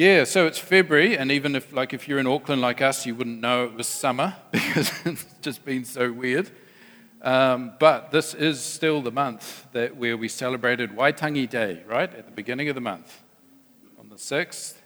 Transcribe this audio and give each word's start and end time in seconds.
Yeah, 0.00 0.24
so 0.24 0.46
it's 0.46 0.58
February, 0.58 1.18
and 1.18 1.30
even 1.30 1.54
if, 1.54 1.74
like, 1.74 1.92
if 1.92 2.08
you're 2.08 2.18
in 2.18 2.26
Auckland 2.26 2.62
like 2.62 2.80
us, 2.80 3.04
you 3.04 3.14
wouldn't 3.14 3.38
know 3.38 3.64
it 3.64 3.74
was 3.74 3.86
summer 3.86 4.34
because 4.50 4.90
it's 5.04 5.26
just 5.42 5.62
been 5.62 5.84
so 5.84 6.10
weird. 6.10 6.50
Um, 7.20 7.72
but 7.78 8.10
this 8.10 8.32
is 8.32 8.62
still 8.62 9.02
the 9.02 9.10
month 9.10 9.66
that 9.72 9.98
where 9.98 10.16
we 10.16 10.26
celebrated 10.26 10.96
Waitangi 10.96 11.50
Day, 11.50 11.82
right 11.86 12.10
at 12.14 12.24
the 12.24 12.32
beginning 12.32 12.70
of 12.70 12.76
the 12.76 12.80
month, 12.80 13.20
on 13.98 14.08
the 14.08 14.16
sixth. 14.16 14.80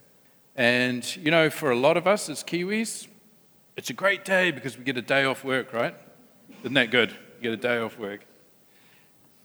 And 0.57 1.05
you 1.15 1.31
know, 1.31 1.49
for 1.49 1.71
a 1.71 1.77
lot 1.77 1.96
of 1.96 2.09
us 2.09 2.29
as 2.29 2.43
Kiwis, 2.43 3.07
it's 3.77 3.91
a 3.91 3.95
great 3.95 4.25
day 4.25 4.51
because 4.51 4.77
we 4.77 4.83
get 4.83 4.96
a 4.96 5.03
day 5.03 5.25
off 5.27 5.45
work, 5.45 5.73
right? 5.73 5.95
Isn't 6.62 6.75
that 6.75 6.91
good? 6.91 7.11
You 7.11 7.41
get 7.41 7.53
a 7.53 7.57
day 7.57 7.79
off 7.79 7.96
work. 8.01 8.27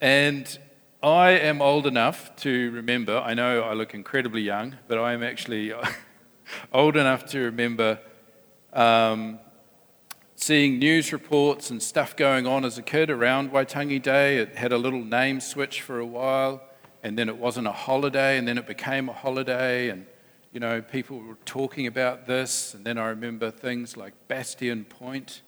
And 0.01 0.49
I 1.01 1.29
am 1.29 1.61
old 1.61 1.87
enough 1.87 2.35
to 2.37 2.71
remember, 2.71 3.19
I 3.19 3.33
know 3.33 3.61
I 3.61 3.71
look 3.71 3.93
incredibly 3.93 4.41
young, 4.41 4.75
but 4.89 4.97
I 4.97 5.13
am 5.13 5.23
actually 5.23 5.71
old 6.73 6.97
enough 6.97 7.25
to 7.27 7.39
remember 7.39 8.01
um, 8.73 9.39
seeing 10.35 10.77
news 10.77 11.13
reports 11.13 11.69
and 11.69 11.81
stuff 11.81 12.17
going 12.17 12.45
on 12.45 12.65
as 12.65 12.77
a 12.77 12.81
kid 12.81 13.09
around 13.09 13.53
Waitangi 13.53 14.01
Day. 14.01 14.39
It 14.39 14.57
had 14.57 14.73
a 14.73 14.77
little 14.77 15.01
name 15.01 15.39
switch 15.39 15.81
for 15.81 15.99
a 15.99 16.05
while, 16.05 16.61
and 17.01 17.17
then 17.17 17.29
it 17.29 17.37
wasn't 17.37 17.67
a 17.67 17.71
holiday, 17.71 18.37
and 18.37 18.45
then 18.45 18.57
it 18.57 18.67
became 18.67 19.07
a 19.07 19.13
holiday, 19.13 19.87
and 19.87 20.05
you 20.51 20.59
know, 20.59 20.81
people 20.81 21.19
were 21.19 21.37
talking 21.45 21.87
about 21.87 22.27
this, 22.27 22.73
and 22.73 22.83
then 22.83 22.97
I 22.97 23.07
remember 23.07 23.51
things 23.51 23.95
like 23.95 24.11
Bastion 24.27 24.83
Point, 24.83 25.43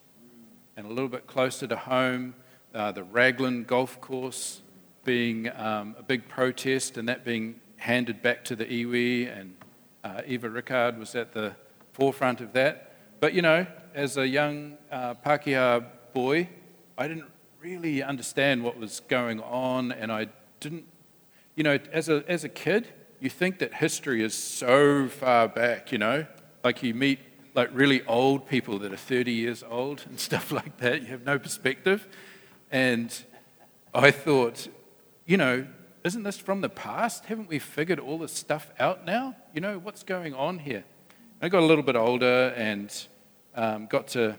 and 0.78 0.86
a 0.86 0.88
little 0.88 1.10
bit 1.10 1.26
closer 1.26 1.66
to 1.66 1.76
home, 1.76 2.36
uh, 2.74 2.90
the 2.92 3.04
Raglan 3.04 3.64
Golf 3.64 4.00
Course 4.00 4.62
being 5.04 5.50
um, 5.56 5.94
a 5.98 6.02
big 6.02 6.28
protest 6.28 6.96
and 6.96 7.08
that 7.08 7.24
being 7.24 7.60
handed 7.76 8.22
back 8.22 8.44
to 8.44 8.56
the 8.56 8.64
iwi, 8.64 9.36
and 9.36 9.56
uh, 10.04 10.22
Eva 10.26 10.48
Rickard 10.48 10.98
was 10.98 11.14
at 11.14 11.32
the 11.32 11.54
forefront 11.92 12.40
of 12.40 12.52
that. 12.52 12.96
But 13.20 13.34
you 13.34 13.42
know, 13.42 13.66
as 13.94 14.16
a 14.16 14.26
young 14.26 14.76
uh, 14.90 15.14
Pākehā 15.14 15.84
boy, 16.12 16.48
I 16.96 17.08
didn't 17.08 17.30
really 17.60 18.02
understand 18.02 18.62
what 18.62 18.78
was 18.78 19.00
going 19.00 19.40
on, 19.40 19.92
and 19.92 20.12
I 20.12 20.28
didn't, 20.60 20.84
you 21.54 21.64
know, 21.64 21.78
as 21.92 22.08
a, 22.08 22.24
as 22.28 22.44
a 22.44 22.48
kid, 22.48 22.88
you 23.20 23.30
think 23.30 23.58
that 23.60 23.74
history 23.74 24.22
is 24.22 24.34
so 24.34 25.08
far 25.08 25.48
back, 25.48 25.92
you 25.92 25.98
know, 25.98 26.26
like 26.64 26.82
you 26.82 26.94
meet 26.94 27.18
like 27.54 27.70
really 27.72 28.04
old 28.06 28.48
people 28.48 28.78
that 28.78 28.92
are 28.92 28.96
30 28.96 29.32
years 29.32 29.62
old 29.68 30.04
and 30.08 30.18
stuff 30.28 30.50
like 30.50 30.78
that. 30.78 31.02
You 31.02 31.08
have 31.08 31.24
no 31.24 31.38
perspective. 31.38 32.08
And 32.70 33.16
I 33.94 34.10
thought, 34.10 34.68
you 35.26 35.36
know, 35.36 35.66
isn't 36.04 36.22
this 36.24 36.38
from 36.38 36.60
the 36.60 36.68
past? 36.68 37.26
Haven't 37.26 37.48
we 37.48 37.58
figured 37.58 38.00
all 38.00 38.18
this 38.18 38.32
stuff 38.32 38.70
out 38.78 39.04
now? 39.04 39.36
You 39.54 39.60
know, 39.60 39.78
what's 39.78 40.02
going 40.02 40.34
on 40.34 40.58
here? 40.58 40.84
I 41.40 41.48
got 41.48 41.62
a 41.62 41.66
little 41.66 41.84
bit 41.84 41.96
older 41.96 42.52
and 42.56 42.92
um, 43.54 43.86
got 43.86 44.08
to 44.08 44.36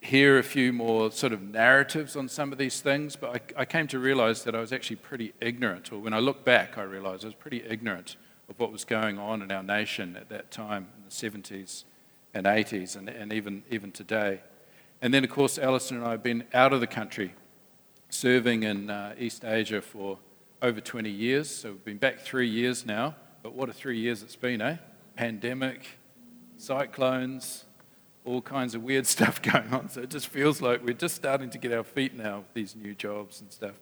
hear 0.00 0.38
a 0.38 0.42
few 0.42 0.72
more 0.72 1.10
sort 1.12 1.32
of 1.32 1.42
narratives 1.42 2.16
on 2.16 2.28
some 2.28 2.52
of 2.52 2.58
these 2.58 2.80
things, 2.80 3.16
but 3.16 3.54
I, 3.56 3.60
I 3.60 3.64
came 3.64 3.86
to 3.88 3.98
realize 3.98 4.44
that 4.44 4.54
I 4.54 4.60
was 4.60 4.72
actually 4.72 4.96
pretty 4.96 5.34
ignorant, 5.40 5.92
or 5.92 5.98
when 5.98 6.14
I 6.14 6.18
look 6.18 6.44
back, 6.44 6.78
I 6.78 6.82
realized 6.82 7.24
I 7.24 7.28
was 7.28 7.34
pretty 7.34 7.62
ignorant 7.68 8.16
of 8.48 8.58
what 8.58 8.72
was 8.72 8.84
going 8.84 9.18
on 9.18 9.42
in 9.42 9.52
our 9.52 9.62
nation 9.62 10.16
at 10.16 10.28
that 10.30 10.50
time 10.50 10.88
in 10.96 11.04
the 11.04 11.10
70s 11.10 11.84
and 12.32 12.46
80s, 12.46 12.96
and, 12.96 13.08
and 13.08 13.32
even, 13.32 13.62
even 13.70 13.92
today. 13.92 14.40
And 15.02 15.12
then, 15.12 15.22
of 15.22 15.30
course, 15.30 15.58
Alison 15.58 15.98
and 15.98 16.06
I 16.06 16.12
have 16.12 16.22
been 16.22 16.44
out 16.54 16.72
of 16.72 16.80
the 16.80 16.86
country 16.86 17.34
serving 18.10 18.64
in 18.64 18.90
uh, 18.90 19.14
East 19.18 19.44
Asia 19.44 19.80
for 19.80 20.18
over 20.60 20.80
20 20.80 21.08
years. 21.08 21.48
So 21.48 21.70
we've 21.72 21.84
been 21.84 21.96
back 21.96 22.20
three 22.20 22.48
years 22.48 22.84
now. 22.84 23.14
But 23.42 23.54
what 23.54 23.68
a 23.68 23.72
three 23.72 23.98
years 23.98 24.22
it's 24.22 24.36
been, 24.36 24.60
eh? 24.60 24.76
Pandemic, 25.16 25.86
cyclones, 26.58 27.64
all 28.24 28.42
kinds 28.42 28.74
of 28.74 28.82
weird 28.82 29.06
stuff 29.06 29.40
going 29.40 29.72
on. 29.72 29.88
So 29.88 30.02
it 30.02 30.10
just 30.10 30.28
feels 30.28 30.60
like 30.60 30.84
we're 30.84 30.92
just 30.92 31.14
starting 31.16 31.50
to 31.50 31.58
get 31.58 31.72
our 31.72 31.84
feet 31.84 32.14
now 32.14 32.38
with 32.38 32.54
these 32.54 32.76
new 32.76 32.94
jobs 32.94 33.40
and 33.40 33.50
stuff. 33.50 33.74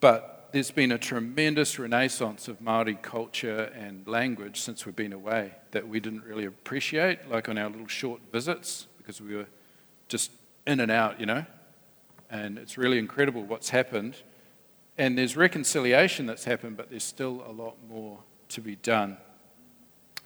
But 0.00 0.50
there's 0.52 0.70
been 0.70 0.92
a 0.92 0.98
tremendous 0.98 1.78
renaissance 1.78 2.48
of 2.48 2.60
Maori 2.60 2.94
culture 2.94 3.72
and 3.76 4.06
language 4.06 4.60
since 4.60 4.86
we've 4.86 4.94
been 4.94 5.12
away 5.12 5.52
that 5.72 5.88
we 5.88 5.98
didn't 5.98 6.24
really 6.24 6.44
appreciate, 6.44 7.28
like 7.28 7.48
on 7.48 7.58
our 7.58 7.68
little 7.68 7.88
short 7.88 8.20
visits, 8.30 8.86
because 8.98 9.20
we 9.20 9.34
were 9.34 9.46
just 10.08 10.30
in 10.66 10.80
and 10.80 10.90
out, 10.90 11.18
you 11.18 11.26
know. 11.26 11.44
And 12.30 12.58
it's 12.58 12.76
really 12.76 12.98
incredible 12.98 13.42
what's 13.44 13.70
happened. 13.70 14.16
And 14.98 15.16
there's 15.16 15.36
reconciliation 15.36 16.26
that's 16.26 16.44
happened, 16.44 16.76
but 16.76 16.90
there's 16.90 17.04
still 17.04 17.44
a 17.46 17.52
lot 17.52 17.76
more 17.88 18.18
to 18.48 18.60
be 18.60 18.76
done. 18.76 19.18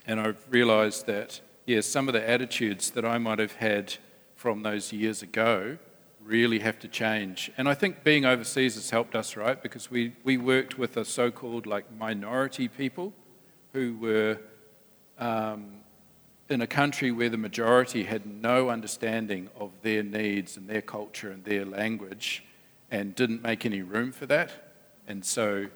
And 0.07 0.21
I've 0.21 0.45
realized 0.49 1.07
that, 1.07 1.41
yes, 1.67 1.87
some 1.87 2.09
of 2.09 2.15
the 2.15 2.29
attitudes 2.29 2.91
that 2.93 3.05
I 3.05 3.19
might 3.19 3.39
have 3.39 3.55
had 3.57 3.95
from 4.37 4.63
those 4.63 4.93
years 4.93 5.23
ago 5.23 5.79
really 6.25 6.61
have 6.61 6.79
to 6.79 6.89
change. 6.89 7.51
And 7.57 7.69
I 7.69 7.75
think 7.75 8.05
being 8.05 8.25
overseas 8.25 8.75
has 8.77 8.91
helped 8.91 9.15
us, 9.15 9.37
right? 9.37 9.61
Because 9.61 9.91
we, 9.91 10.15
we 10.25 10.37
worked 10.37 10.79
with 10.79 10.97
a 10.97 11.05
so 11.05 11.31
called 11.31 11.67
like 11.67 11.85
minority 11.97 12.69
people 12.69 13.13
who 13.73 13.97
were 13.99 14.39
um, 15.19 15.80
in 16.51 16.61
a 16.61 16.67
country 16.67 17.11
where 17.11 17.29
the 17.29 17.37
majority 17.37 18.05
had 18.05 18.27
no 18.27 18.71
understanding 18.71 19.49
of 19.59 19.71
their 19.83 20.03
needs 20.03 20.57
and 20.57 20.69
their 20.69 20.83
culture 20.83 21.31
and 21.31 21.45
their 21.45 21.65
language 21.65 22.45
and 22.91 23.15
didn't 23.15 23.43
make 23.43 23.65
any 23.65 23.83
room 23.83 24.13
for 24.13 24.27
that. 24.27 24.51
And 25.07 25.25
so, 25.25 25.69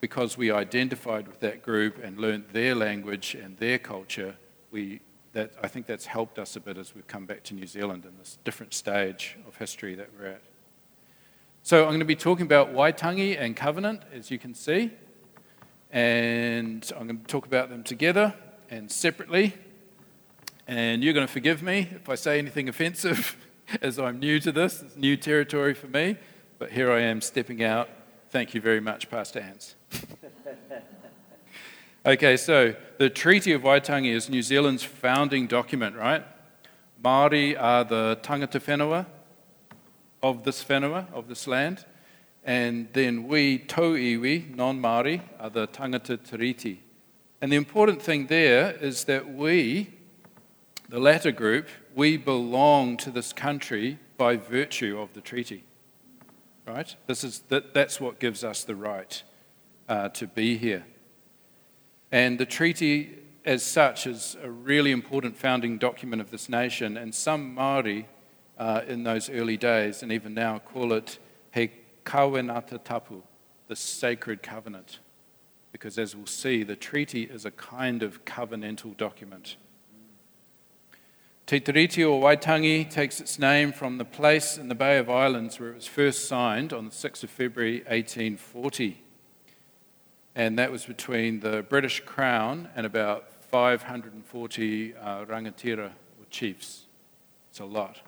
because 0.00 0.38
we 0.38 0.50
identified 0.50 1.26
with 1.26 1.40
that 1.40 1.62
group 1.62 2.02
and 2.02 2.18
learnt 2.18 2.52
their 2.52 2.74
language 2.74 3.34
and 3.34 3.56
their 3.56 3.78
culture, 3.78 4.36
we, 4.70 5.00
that, 5.32 5.52
I 5.62 5.68
think 5.68 5.86
that's 5.86 6.06
helped 6.06 6.38
us 6.38 6.54
a 6.54 6.60
bit 6.60 6.76
as 6.76 6.94
we've 6.94 7.06
come 7.06 7.26
back 7.26 7.42
to 7.44 7.54
New 7.54 7.66
Zealand 7.66 8.04
in 8.04 8.16
this 8.18 8.38
different 8.44 8.74
stage 8.74 9.36
of 9.46 9.56
history 9.56 9.94
that 9.94 10.10
we're 10.18 10.26
at. 10.26 10.42
So, 11.62 11.82
I'm 11.82 11.90
going 11.90 12.00
to 12.00 12.06
be 12.06 12.16
talking 12.16 12.46
about 12.46 12.72
Waitangi 12.72 13.40
and 13.40 13.56
covenant, 13.56 14.02
as 14.12 14.30
you 14.30 14.38
can 14.38 14.54
see. 14.54 14.92
And 15.90 16.90
I'm 16.96 17.06
going 17.06 17.20
to 17.20 17.26
talk 17.26 17.46
about 17.46 17.70
them 17.70 17.82
together 17.82 18.34
and 18.70 18.90
separately. 18.90 19.54
And 20.68 21.02
you're 21.02 21.14
going 21.14 21.26
to 21.26 21.32
forgive 21.32 21.62
me 21.62 21.88
if 21.94 22.10
I 22.10 22.14
say 22.14 22.38
anything 22.38 22.68
offensive, 22.68 23.38
as 23.80 23.98
I'm 23.98 24.18
new 24.18 24.38
to 24.40 24.52
this. 24.52 24.82
It's 24.82 24.96
new 24.96 25.16
territory 25.16 25.72
for 25.72 25.86
me. 25.86 26.18
But 26.58 26.72
here 26.72 26.92
I 26.92 27.00
am 27.00 27.22
stepping 27.22 27.64
out. 27.64 27.88
Thank 28.28 28.52
you 28.52 28.60
very 28.60 28.78
much, 28.78 29.08
Pastor 29.08 29.40
Hans. 29.40 29.76
okay, 32.06 32.36
so 32.36 32.74
the 32.98 33.08
Treaty 33.08 33.52
of 33.52 33.62
Waitangi 33.62 34.12
is 34.12 34.28
New 34.28 34.42
Zealand's 34.42 34.84
founding 34.84 35.46
document, 35.46 35.96
right? 35.96 36.22
Māori 37.02 37.58
are 37.58 37.84
the 37.84 38.18
tangata 38.22 38.60
whenua 38.60 39.06
of 40.22 40.44
this 40.44 40.62
whenua, 40.62 41.10
of 41.14 41.28
this 41.28 41.46
land. 41.46 41.86
And 42.44 42.88
then 42.92 43.26
we, 43.26 43.56
tau 43.56 43.94
iwi, 43.94 44.54
non 44.54 44.82
Māori, 44.82 45.22
are 45.40 45.48
the 45.48 45.66
tangata 45.66 46.18
tiriti. 46.18 46.80
And 47.40 47.50
the 47.50 47.56
important 47.56 48.02
thing 48.02 48.26
there 48.26 48.72
is 48.72 49.04
that 49.04 49.32
we, 49.32 49.94
the 50.88 50.98
latter 50.98 51.32
group, 51.32 51.68
we 51.94 52.16
belong 52.16 52.96
to 52.98 53.10
this 53.10 53.32
country 53.32 53.98
by 54.16 54.36
virtue 54.36 54.98
of 54.98 55.12
the 55.12 55.20
treaty. 55.20 55.64
Right? 56.66 56.94
This 57.06 57.24
is, 57.24 57.40
that, 57.48 57.74
that's 57.74 58.00
what 58.00 58.18
gives 58.18 58.44
us 58.44 58.64
the 58.64 58.74
right 58.74 59.22
uh, 59.88 60.08
to 60.10 60.26
be 60.26 60.56
here. 60.56 60.84
And 62.10 62.38
the 62.38 62.46
treaty, 62.46 63.18
as 63.44 63.62
such, 63.62 64.06
is 64.06 64.36
a 64.42 64.50
really 64.50 64.92
important 64.92 65.36
founding 65.36 65.78
document 65.78 66.22
of 66.22 66.30
this 66.30 66.48
nation. 66.48 66.96
And 66.96 67.14
some 67.14 67.54
Māori 67.54 68.06
uh, 68.58 68.82
in 68.86 69.04
those 69.04 69.30
early 69.30 69.56
days, 69.56 70.02
and 70.02 70.10
even 70.10 70.34
now, 70.34 70.58
call 70.58 70.92
it 70.92 71.18
He 71.52 71.70
Kawenata 72.04 72.82
Tapu, 72.82 73.22
the 73.68 73.76
sacred 73.76 74.42
covenant. 74.42 75.00
Because 75.70 75.98
as 75.98 76.16
we'll 76.16 76.26
see, 76.26 76.62
the 76.62 76.76
treaty 76.76 77.24
is 77.24 77.44
a 77.44 77.50
kind 77.50 78.02
of 78.02 78.24
covenantal 78.24 78.96
document. 78.96 79.56
Te 81.48 81.58
Tiriti 81.60 82.04
o 82.04 82.20
Waitangi 82.20 82.90
takes 82.90 83.20
its 83.20 83.38
name 83.38 83.72
from 83.72 83.96
the 83.96 84.04
place 84.04 84.58
in 84.58 84.68
the 84.68 84.74
Bay 84.74 84.98
of 84.98 85.08
Islands 85.08 85.58
where 85.58 85.70
it 85.70 85.76
was 85.76 85.86
first 85.86 86.28
signed 86.28 86.74
on 86.74 86.84
the 86.84 86.90
6th 86.90 87.24
of 87.24 87.30
February 87.30 87.78
1840. 87.86 89.02
And 90.34 90.58
that 90.58 90.70
was 90.70 90.84
between 90.84 91.40
the 91.40 91.62
British 91.62 92.00
Crown 92.04 92.68
and 92.76 92.84
about 92.84 93.32
540 93.44 94.94
uh, 94.94 95.24
rangatira 95.24 95.86
or 95.86 96.26
chiefs. 96.28 96.84
It's 97.48 97.60
a 97.60 97.64
lot. 97.64 98.02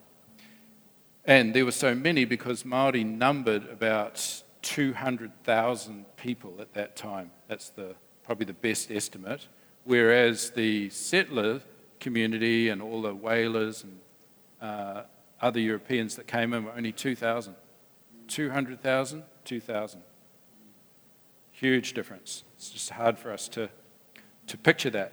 And 1.25 1.55
there 1.55 1.65
were 1.65 1.73
so 1.73 1.95
many 1.95 2.27
because 2.27 2.67
Maori 2.67 3.05
numbered 3.05 3.67
about 3.71 4.43
200,000 4.61 6.05
people 6.19 6.57
at 6.61 6.75
that 6.75 6.95
time. 6.95 7.31
That's 7.49 7.71
the, 7.71 7.95
probably 8.23 8.45
the 8.45 8.53
best 8.53 8.91
estimate. 8.91 9.49
Whereas 9.85 10.51
the 10.51 10.91
settler 10.91 11.63
community 12.01 12.69
and 12.69 12.83
all 12.83 13.03
the 13.03 13.15
whalers 13.15 13.85
and 13.85 14.01
uh, 14.61 15.03
other 15.41 15.61
Europeans 15.61 16.17
that 16.17 16.27
came 16.27 16.53
in 16.53 16.65
were 16.65 16.73
only 16.73 16.93
2,000. 16.93 17.55
200,000, 18.29 19.23
2,000. 19.45 20.03
Huge 21.53 21.93
difference. 21.95 22.45
It's 22.57 22.71
just 22.71 22.91
hard 22.91 23.19
for 23.19 23.33
us 23.33 23.49
to 23.49 23.71
to 24.51 24.59
picture 24.59 24.91
that. 24.91 25.13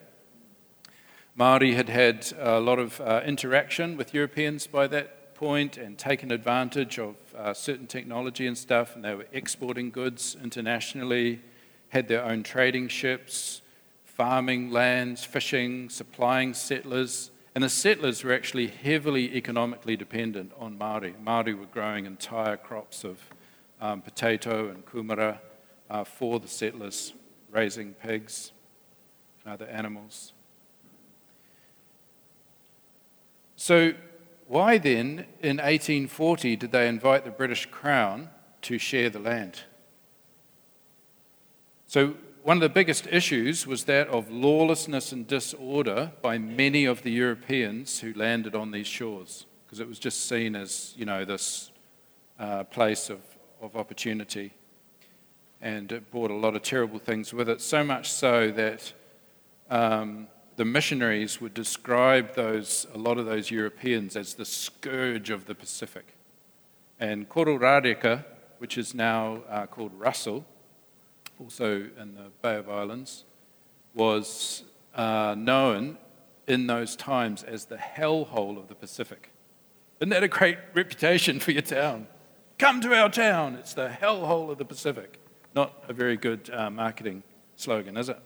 Maori 1.35 1.75
had 1.75 1.89
had 1.89 2.33
a 2.39 2.59
lot 2.59 2.79
of 2.79 2.99
uh, 2.99 3.21
interaction 3.23 3.95
with 3.95 4.11
Europeans 4.11 4.65
by 4.65 4.87
that 4.87 5.35
point 5.35 5.77
and 5.77 5.95
taken 5.95 6.31
advantage 6.31 6.97
of 6.97 7.15
uh, 7.37 7.53
certain 7.53 7.85
technology 7.85 8.47
and 8.47 8.57
stuff, 8.57 8.95
and 8.95 9.05
they 9.05 9.13
were 9.13 9.27
exporting 9.31 9.91
goods 9.91 10.35
internationally, 10.43 11.39
had 11.89 12.07
their 12.07 12.23
own 12.23 12.41
trading 12.41 12.87
ships, 12.87 13.61
farming 14.17 14.71
lands, 14.71 15.23
fishing, 15.23 15.89
supplying 15.89 16.51
settlers. 16.51 17.29
And 17.53 17.63
the 17.63 17.69
settlers 17.69 18.23
were 18.23 18.33
actually 18.33 18.65
heavily 18.65 19.35
economically 19.35 19.95
dependent 19.95 20.51
on 20.57 20.75
Maori. 20.75 21.13
Maori 21.23 21.53
were 21.53 21.67
growing 21.67 22.07
entire 22.07 22.57
crops 22.57 23.03
of 23.03 23.19
um, 23.79 24.01
potato 24.01 24.69
and 24.69 24.83
kumara 24.87 25.37
uh, 25.91 26.03
for 26.03 26.39
the 26.39 26.47
settlers, 26.47 27.13
raising 27.51 27.93
pigs 27.93 28.53
and 29.43 29.53
other 29.53 29.67
animals. 29.67 30.33
So, 33.55 33.93
why 34.47 34.79
then, 34.79 35.27
in 35.43 35.57
1840, 35.57 36.55
did 36.55 36.71
they 36.71 36.87
invite 36.87 37.23
the 37.23 37.31
British 37.31 37.67
Crown 37.67 38.29
to 38.63 38.79
share 38.79 39.11
the 39.11 39.19
land? 39.19 39.61
So, 41.85 42.15
one 42.47 42.55
of 42.55 42.61
the 42.61 42.69
biggest 42.69 43.07
issues 43.07 43.67
was 43.67 43.83
that 43.83 44.07
of 44.07 44.31
lawlessness 44.31 45.11
and 45.11 45.27
disorder 45.27 46.13
by 46.21 46.37
many 46.37 46.85
of 46.85 47.03
the 47.03 47.11
Europeans 47.11 47.99
who 47.99 48.13
landed 48.13 48.55
on 48.55 48.71
these 48.71 48.87
shores, 48.87 49.45
because 49.65 49.81
it 49.81 49.87
was 49.89 49.99
just 49.99 50.29
seen 50.29 50.55
as, 50.55 50.93
you 50.95 51.03
know, 51.03 51.25
this 51.25 51.71
uh, 52.39 52.63
place 52.63 53.09
of, 53.09 53.19
of 53.61 53.75
opportunity. 53.75 54.53
And 55.59 55.91
it 55.91 56.09
brought 56.09 56.31
a 56.31 56.35
lot 56.35 56.55
of 56.55 56.61
terrible 56.61 56.99
things 56.99 57.33
with 57.33 57.49
it, 57.49 57.59
so 57.59 57.83
much 57.83 58.09
so 58.09 58.49
that 58.51 58.93
um, 59.69 60.29
the 60.55 60.63
missionaries 60.63 61.41
would 61.41 61.53
describe 61.53 62.33
those, 62.35 62.87
a 62.93 62.97
lot 62.97 63.17
of 63.17 63.25
those 63.25 63.51
Europeans 63.51 64.15
as 64.15 64.35
the 64.35 64.45
scourge 64.45 65.29
of 65.31 65.47
the 65.47 65.53
Pacific. 65.53 66.13
And 66.97 67.27
Kororareka, 67.27 68.23
which 68.59 68.77
is 68.77 68.93
now 68.93 69.41
uh, 69.49 69.65
called 69.65 69.91
Russell, 69.99 70.45
also 71.39 71.89
in 71.99 72.15
the 72.15 72.31
Bay 72.41 72.55
of 72.55 72.69
Islands, 72.69 73.25
was 73.93 74.63
uh, 74.95 75.35
known 75.37 75.97
in 76.47 76.67
those 76.67 76.95
times 76.95 77.43
as 77.43 77.65
the 77.65 77.77
hellhole 77.77 78.57
of 78.57 78.67
the 78.67 78.75
Pacific. 78.75 79.31
Isn't 79.99 80.09
that 80.09 80.23
a 80.23 80.27
great 80.27 80.57
reputation 80.73 81.39
for 81.39 81.51
your 81.51 81.61
town? 81.61 82.07
Come 82.57 82.81
to 82.81 82.93
our 82.93 83.09
town, 83.09 83.55
it's 83.55 83.73
the 83.73 83.89
hellhole 83.89 84.51
of 84.51 84.57
the 84.57 84.65
Pacific. 84.65 85.19
Not 85.55 85.83
a 85.87 85.93
very 85.93 86.17
good 86.17 86.49
uh, 86.51 86.69
marketing 86.69 87.23
slogan, 87.55 87.97
is 87.97 88.09
it? 88.09 88.19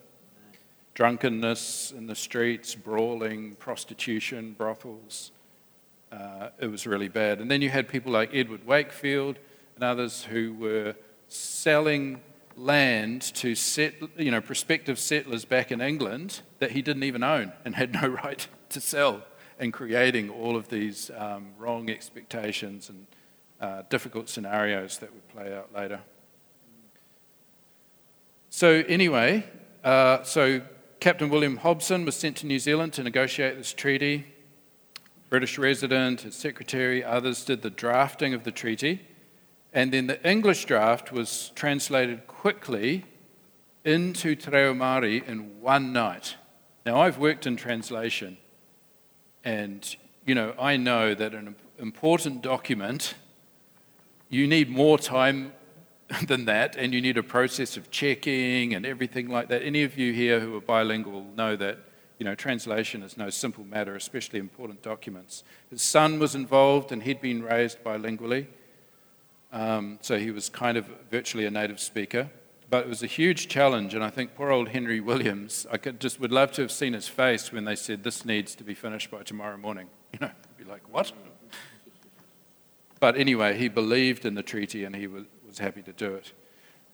drunkenness 0.94 1.94
in 1.96 2.08
the 2.08 2.16
streets, 2.16 2.76
brawling, 2.76 3.56
prostitution, 3.56 4.54
brothels. 4.58 5.32
Uh, 6.12 6.50
it 6.60 6.68
was 6.68 6.86
really 6.86 7.08
bad. 7.08 7.40
And 7.40 7.50
then 7.50 7.62
you 7.62 7.70
had 7.70 7.88
people 7.88 8.12
like 8.12 8.32
Edward 8.34 8.66
Wakefield 8.68 9.40
and 9.76 9.84
others 9.84 10.24
who 10.24 10.54
were 10.54 10.96
selling 11.28 12.22
land 12.62 13.22
to 13.22 13.56
set, 13.56 13.96
you 14.18 14.32
know, 14.32 14.42
prospective 14.42 15.00
settlers 15.00 15.46
back 15.46 15.72
in 15.72 15.82
England 15.82 16.42
that 16.60 16.72
he 16.72 16.82
didn't 16.82 17.04
even 17.04 17.24
own 17.24 17.52
and 17.66 17.76
had 17.76 17.94
no 17.94 18.08
right 18.24 18.48
to 18.70 18.80
sell, 18.80 19.24
and 19.60 19.74
creating 19.74 20.30
all 20.30 20.56
of 20.56 20.70
these 20.70 21.12
um, 21.18 21.50
wrong 21.58 21.90
expectations 21.90 22.90
and 22.90 23.08
uh, 23.60 23.84
difficult 23.90 24.30
scenarios 24.30 24.98
that 25.00 25.14
would 25.14 25.28
play 25.30 25.56
out 25.56 25.74
later. 25.74 26.00
So, 28.50 28.84
anyway, 28.88 29.46
uh, 29.84 30.24
so 30.24 30.62
Captain 31.00 31.30
William 31.30 31.58
Hobson 31.58 32.06
was 32.06 32.16
sent 32.16 32.38
to 32.38 32.46
New 32.46 32.60
Zealand 32.60 32.94
to 32.94 33.04
negotiate 33.04 33.58
this 33.58 33.74
treaty. 33.74 34.26
British 35.30 35.58
resident, 35.58 36.22
his 36.22 36.36
secretary, 36.36 37.04
others 37.04 37.46
did 37.46 37.62
the 37.62 37.70
drafting 37.70 38.34
of 38.34 38.44
the 38.44 38.52
treaty. 38.52 39.02
And 39.74 39.94
then 39.94 40.08
the 40.08 40.30
English 40.30 40.66
draft 40.66 41.12
was 41.12 41.52
translated 41.56 42.28
quickly 42.28 43.06
into 43.86 44.36
Te 44.36 44.52
Reo 44.52 44.74
Māori 44.74 45.26
in 45.26 45.62
one 45.62 45.94
night. 45.94 46.36
Now, 46.86 47.02
I've 47.02 47.18
worked 47.18 47.48
in 47.48 47.56
translation, 47.56 48.38
and 49.44 49.96
you 50.26 50.36
know, 50.36 50.54
I 50.60 50.78
know 50.78 51.14
that 51.14 51.34
an 51.34 51.56
important 51.80 52.42
document, 52.42 53.16
you 54.30 54.48
need 54.48 54.70
more 54.70 54.98
time 54.98 55.54
than 56.28 56.46
that, 56.46 56.76
and 56.76 56.94
you 56.94 57.02
need 57.02 57.18
a 57.18 57.24
process 57.24 57.78
of 57.78 57.90
checking 57.92 58.74
and 58.74 58.86
everything 58.86 59.30
like 59.30 59.48
that. 59.50 59.64
Any 59.64 59.84
of 59.84 59.98
you 59.98 60.12
here 60.12 60.40
who 60.40 60.56
are 60.56 60.62
bilingual 60.62 61.26
know 61.36 61.56
that 61.56 61.80
you 62.20 62.26
know 62.26 62.36
translation 62.36 63.04
is 63.04 63.18
no 63.18 63.30
simple 63.30 63.64
matter, 63.64 63.96
especially 63.96 64.40
important 64.40 64.82
documents. 64.82 65.44
His 65.70 65.82
son 65.82 66.20
was 66.20 66.36
involved, 66.36 66.92
and 66.92 67.04
he'd 67.04 67.22
been 67.22 67.42
raised 67.42 67.84
bilingually, 67.84 68.48
um, 69.52 70.00
so 70.02 70.18
he 70.18 70.32
was 70.32 70.50
kind 70.50 70.78
of 70.78 70.86
virtually 71.10 71.46
a 71.46 71.52
native 71.52 71.80
speaker. 71.80 72.30
But 72.70 72.86
it 72.86 72.88
was 72.88 73.04
a 73.04 73.08
huge 73.08 73.50
challenge, 73.50 73.94
and 73.94 74.04
I 74.04 74.10
think 74.10 74.34
poor 74.36 74.50
old 74.50 74.70
Henry 74.70 75.02
Williams, 75.02 75.68
I 75.70 75.78
could 75.78 76.00
just 76.00 76.22
would 76.22 76.32
love 76.32 76.54
to 76.54 76.62
have 76.62 76.72
seen 76.72 76.94
his 76.94 77.08
face 77.08 77.52
when 77.52 77.66
they 77.66 77.76
said 77.76 78.04
this 78.04 78.24
needs 78.24 78.56
to 78.56 78.64
be 78.64 78.74
finished 78.74 79.12
by 79.12 79.24
tomorrow 79.24 79.58
morning. 79.58 79.88
You 80.14 80.20
know, 80.20 80.32
be 80.58 80.66
like, 80.66 80.82
what? 80.92 81.14
But 83.00 83.16
anyway, 83.16 83.58
he 83.58 83.70
believed 83.70 84.26
in 84.26 84.36
the 84.36 84.44
treaty, 84.44 84.84
and 84.84 84.94
he 84.94 85.08
was 85.08 85.24
was 85.52 85.60
happy 85.60 85.82
to 85.82 85.92
do 85.92 86.16
it. 86.16 86.32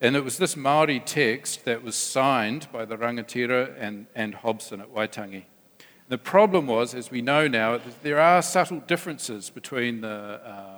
And 0.01 0.15
it 0.15 0.23
was 0.23 0.39
this 0.39 0.57
Maori 0.57 0.99
text 0.99 1.65
that 1.65 1.83
was 1.83 1.95
signed 1.95 2.67
by 2.71 2.85
the 2.85 2.97
Rangatira 2.97 3.75
and, 3.79 4.07
and 4.15 4.33
Hobson 4.33 4.81
at 4.81 4.93
Waitangi. 4.93 5.43
The 6.09 6.17
problem 6.17 6.65
was, 6.65 6.95
as 6.95 7.11
we 7.11 7.21
know 7.21 7.47
now, 7.47 7.79
there 8.01 8.19
are 8.19 8.41
subtle 8.41 8.79
differences 8.79 9.51
between 9.51 10.01
the 10.01 10.41
uh, 10.43 10.76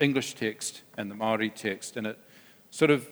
English 0.00 0.34
text 0.34 0.82
and 0.96 1.10
the 1.10 1.14
Maori 1.14 1.50
text, 1.50 1.96
and 1.96 2.06
it 2.06 2.18
sort 2.70 2.90
of 2.90 3.06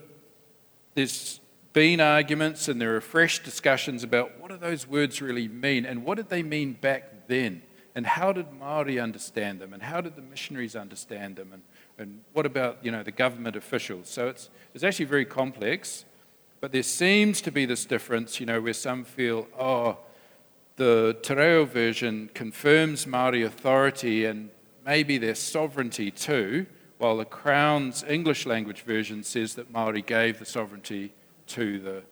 there's 0.94 1.40
been 1.72 2.00
arguments 2.00 2.66
and 2.68 2.80
there 2.80 2.96
are 2.96 3.00
fresh 3.00 3.42
discussions 3.42 4.02
about 4.02 4.40
what 4.40 4.50
do 4.50 4.56
those 4.56 4.88
words 4.88 5.22
really 5.22 5.46
mean 5.46 5.86
and 5.86 6.04
what 6.04 6.16
did 6.16 6.28
they 6.28 6.42
mean 6.42 6.72
back 6.72 7.28
then 7.28 7.62
and 7.94 8.04
how 8.04 8.32
did 8.32 8.52
Maori 8.52 8.98
understand 8.98 9.60
them 9.60 9.72
and 9.72 9.80
how 9.82 10.00
did 10.00 10.16
the 10.16 10.22
missionaries 10.22 10.74
understand 10.74 11.36
them 11.36 11.52
and 11.52 11.62
and 12.00 12.22
what 12.32 12.46
about 12.46 12.78
you 12.82 12.90
know 12.90 13.02
the 13.02 13.12
government 13.12 13.56
officials? 13.56 14.08
So 14.08 14.28
it's 14.28 14.48
it's 14.74 14.82
actually 14.82 15.04
very 15.04 15.26
complex, 15.26 16.06
but 16.60 16.72
there 16.72 16.82
seems 16.82 17.42
to 17.42 17.52
be 17.52 17.66
this 17.66 17.84
difference, 17.84 18.40
you 18.40 18.46
know, 18.46 18.60
where 18.60 18.72
some 18.72 19.04
feel, 19.04 19.46
oh, 19.58 19.98
the 20.76 21.18
Te 21.22 21.34
Reo 21.34 21.66
version 21.66 22.30
confirms 22.32 23.06
Maori 23.06 23.42
authority 23.42 24.24
and 24.24 24.48
maybe 24.84 25.18
their 25.18 25.34
sovereignty 25.34 26.10
too, 26.10 26.66
while 26.98 27.16
the 27.16 27.24
Crown's 27.24 28.04
English 28.04 28.46
language 28.46 28.82
version 28.82 29.22
says 29.22 29.54
that 29.54 29.70
Maori 29.70 30.02
gave 30.02 30.38
the 30.38 30.44
sovereignty 30.44 31.12
to 31.48 31.78
the 31.78 32.02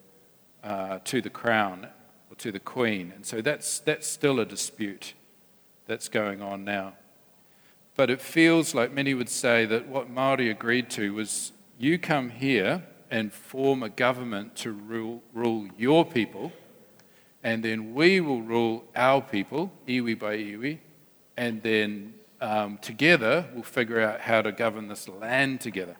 uh, 0.62 0.98
to 1.04 1.20
the 1.20 1.30
Crown 1.30 1.86
or 2.30 2.36
to 2.36 2.50
the 2.50 2.60
Queen, 2.60 3.12
and 3.14 3.24
so 3.24 3.40
that's 3.40 3.80
that's 3.80 4.06
still 4.06 4.40
a 4.40 4.44
dispute 4.44 5.14
that's 5.86 6.08
going 6.08 6.42
on 6.42 6.64
now. 6.64 6.94
But 7.96 8.10
it 8.10 8.20
feels 8.20 8.74
like 8.74 8.92
many 8.92 9.12
would 9.14 9.28
say 9.28 9.66
that 9.66 9.88
what 9.88 10.08
Maori 10.08 10.50
agreed 10.50 10.88
to 10.90 11.14
was 11.14 11.52
you 11.78 11.98
come 11.98 12.30
here 12.30 12.84
and 13.10 13.32
form 13.32 13.82
a 13.82 13.88
government 13.88 14.54
to 14.56 14.70
rule, 14.72 15.22
rule 15.32 15.66
your 15.76 16.04
people, 16.04 16.52
and 17.42 17.64
then 17.64 17.94
we 17.94 18.20
will 18.20 18.42
rule 18.42 18.84
our 18.94 19.20
people, 19.20 19.72
iwi 19.86 20.18
by 20.18 20.36
iwi, 20.36 20.78
and 21.36 21.62
then 21.62 22.14
um, 22.40 22.78
together 22.78 23.46
we'll 23.52 23.62
figure 23.62 24.00
out 24.00 24.20
how 24.20 24.42
to 24.42 24.52
govern 24.52 24.88
this 24.88 25.08
land 25.08 25.60
together. 25.60 25.96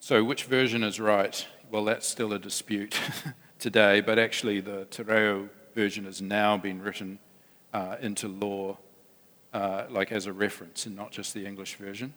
So, 0.00 0.22
which 0.24 0.44
version 0.44 0.82
is 0.82 1.00
right? 1.00 1.46
Well, 1.70 1.84
that's 1.84 2.06
still 2.06 2.32
a 2.32 2.38
dispute 2.38 2.98
today, 3.58 4.00
but 4.00 4.18
actually, 4.18 4.60
the 4.60 4.86
Te 4.86 5.02
Reo 5.02 5.48
version 5.74 6.04
has 6.04 6.22
now 6.22 6.56
been 6.56 6.80
written 6.80 7.18
uh, 7.74 7.96
into 8.00 8.28
law 8.28 8.78
uh, 9.52 9.84
like 9.90 10.12
as 10.12 10.26
a 10.26 10.32
reference 10.32 10.86
and 10.86 10.96
not 10.96 11.10
just 11.10 11.34
the 11.34 11.46
English 11.46 11.76
version. 11.76 12.14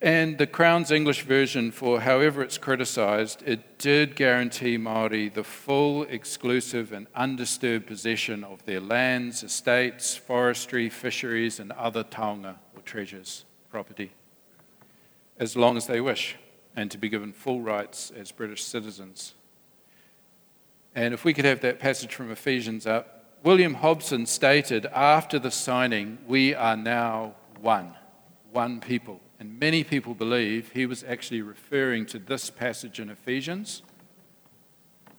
And 0.00 0.36
the 0.36 0.46
Crown's 0.46 0.90
English 0.90 1.22
version, 1.22 1.70
for 1.70 2.00
however 2.00 2.42
it's 2.42 2.58
criticised, 2.58 3.42
it 3.46 3.78
did 3.78 4.14
guarantee 4.14 4.76
Maori 4.76 5.30
the 5.30 5.42
full, 5.42 6.02
exclusive, 6.04 6.92
and 6.92 7.06
undisturbed 7.14 7.86
possession 7.86 8.44
of 8.44 8.62
their 8.66 8.80
lands, 8.80 9.42
estates, 9.42 10.14
forestry, 10.14 10.90
fisheries, 10.90 11.58
and 11.58 11.72
other 11.72 12.04
taonga 12.04 12.56
or 12.74 12.82
treasures, 12.82 13.46
property, 13.70 14.12
as 15.38 15.56
long 15.56 15.78
as 15.78 15.86
they 15.86 16.02
wish, 16.02 16.36
and 16.74 16.90
to 16.90 16.98
be 16.98 17.08
given 17.08 17.32
full 17.32 17.62
rights 17.62 18.12
as 18.14 18.30
British 18.32 18.64
citizens. 18.64 19.32
And 20.94 21.14
if 21.14 21.24
we 21.24 21.32
could 21.32 21.46
have 21.46 21.60
that 21.60 21.78
passage 21.78 22.14
from 22.14 22.30
Ephesians 22.30 22.86
up, 22.86 23.24
William 23.42 23.74
Hobson 23.74 24.26
stated 24.26 24.84
after 24.86 25.38
the 25.38 25.50
signing, 25.50 26.18
We 26.26 26.54
are 26.54 26.76
now 26.76 27.34
one, 27.60 27.94
one 28.52 28.80
people. 28.80 29.20
And 29.38 29.60
many 29.60 29.84
people 29.84 30.14
believe 30.14 30.72
he 30.72 30.86
was 30.86 31.04
actually 31.04 31.42
referring 31.42 32.06
to 32.06 32.18
this 32.18 32.48
passage 32.48 32.98
in 32.98 33.10
Ephesians. 33.10 33.82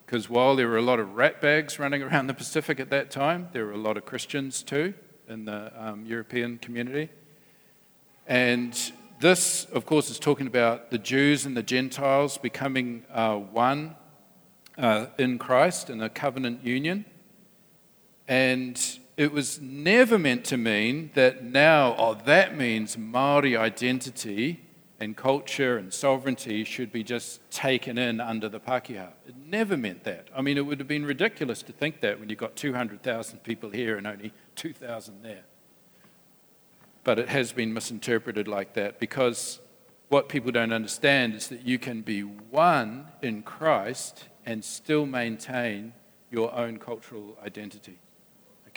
Because 0.05 0.29
while 0.29 0.55
there 0.55 0.67
were 0.67 0.77
a 0.77 0.81
lot 0.81 0.99
of 0.99 1.09
ratbags 1.09 1.77
running 1.77 2.01
around 2.01 2.27
the 2.27 2.33
Pacific 2.33 2.79
at 2.79 2.89
that 2.89 3.11
time, 3.11 3.49
there 3.51 3.65
were 3.65 3.73
a 3.73 3.77
lot 3.77 3.97
of 3.97 4.05
Christians 4.05 4.63
too 4.63 4.93
in 5.27 5.45
the 5.45 5.71
um, 5.75 6.05
European 6.05 6.57
community. 6.57 7.09
And 8.25 8.73
this, 9.19 9.65
of 9.65 9.85
course, 9.85 10.09
is 10.09 10.19
talking 10.19 10.47
about 10.47 10.91
the 10.91 10.97
Jews 10.97 11.45
and 11.45 11.55
the 11.55 11.63
Gentiles 11.63 12.37
becoming 12.37 13.03
uh, 13.11 13.35
one 13.35 13.95
uh, 14.77 15.07
in 15.17 15.37
Christ 15.37 15.89
in 15.89 16.01
a 16.01 16.09
covenant 16.09 16.63
union. 16.63 17.05
And 18.27 18.79
it 19.17 19.31
was 19.31 19.59
never 19.59 20.19
meant 20.19 20.45
to 20.45 20.57
mean 20.57 21.09
that 21.15 21.43
now, 21.43 21.95
oh, 21.97 22.13
that 22.25 22.55
means 22.55 22.97
Maori 22.97 23.57
identity 23.57 24.63
and 24.99 25.17
culture 25.17 25.77
and 25.77 25.91
sovereignty 25.91 26.63
should 26.63 26.91
be 26.91 27.03
just 27.03 27.39
taken 27.49 27.97
in 27.97 28.21
under 28.21 28.47
the 28.47 28.59
Pākehā. 28.59 29.09
It 29.27 29.35
never 29.35 29.75
meant 29.75 30.03
that. 30.03 30.27
I 30.35 30.41
mean, 30.41 30.57
it 30.57 30.65
would 30.67 30.79
have 30.79 30.87
been 30.87 31.05
ridiculous 31.05 31.63
to 31.63 31.71
think 31.71 32.01
that 32.01 32.19
when 32.19 32.29
you've 32.29 32.37
got 32.37 32.55
200,000 32.55 33.39
people 33.39 33.71
here 33.71 33.97
and 33.97 34.05
only 34.05 34.33
2,000 34.55 35.23
there. 35.23 35.43
But 37.03 37.17
it 37.17 37.29
has 37.29 37.51
been 37.51 37.73
misinterpreted 37.73 38.47
like 38.47 38.73
that 38.73 38.99
because 38.99 39.59
what 40.09 40.29
people 40.29 40.51
don't 40.51 40.73
understand 40.73 41.33
is 41.33 41.47
that 41.47 41.65
you 41.65 41.79
can 41.79 42.01
be 42.01 42.21
one 42.21 43.07
in 43.23 43.41
Christ 43.41 44.25
and 44.45 44.63
still 44.63 45.07
maintain 45.07 45.93
your 46.29 46.53
own 46.53 46.77
cultural 46.77 47.37
identity. 47.43 47.97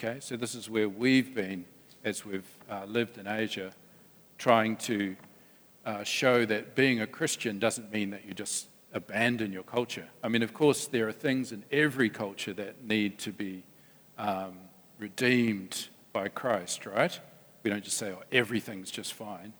Okay, 0.03 0.19
so 0.19 0.35
this 0.35 0.55
is 0.55 0.67
where 0.67 0.89
we've 0.89 1.35
been 1.35 1.63
as 2.03 2.25
we've 2.25 2.57
uh, 2.67 2.85
lived 2.85 3.19
in 3.19 3.27
Asia, 3.27 3.71
trying 4.39 4.75
to 4.77 5.15
uh, 5.85 6.03
show 6.03 6.43
that 6.43 6.73
being 6.73 7.01
a 7.01 7.05
Christian 7.05 7.59
doesn't 7.59 7.93
mean 7.93 8.09
that 8.09 8.25
you 8.25 8.33
just 8.33 8.65
abandon 8.93 9.53
your 9.53 9.61
culture. 9.61 10.07
I 10.23 10.27
mean, 10.27 10.41
of 10.41 10.55
course, 10.55 10.87
there 10.87 11.07
are 11.07 11.11
things 11.11 11.51
in 11.51 11.63
every 11.71 12.09
culture 12.09 12.51
that 12.51 12.83
need 12.83 13.19
to 13.19 13.31
be 13.31 13.63
um, 14.17 14.57
redeemed 14.97 15.89
by 16.13 16.29
Christ, 16.29 16.87
right? 16.87 17.19
We 17.61 17.69
don't 17.69 17.83
just 17.83 17.97
say, 17.97 18.11
oh, 18.11 18.23
everything's 18.31 18.89
just 18.89 19.13
fine. 19.13 19.53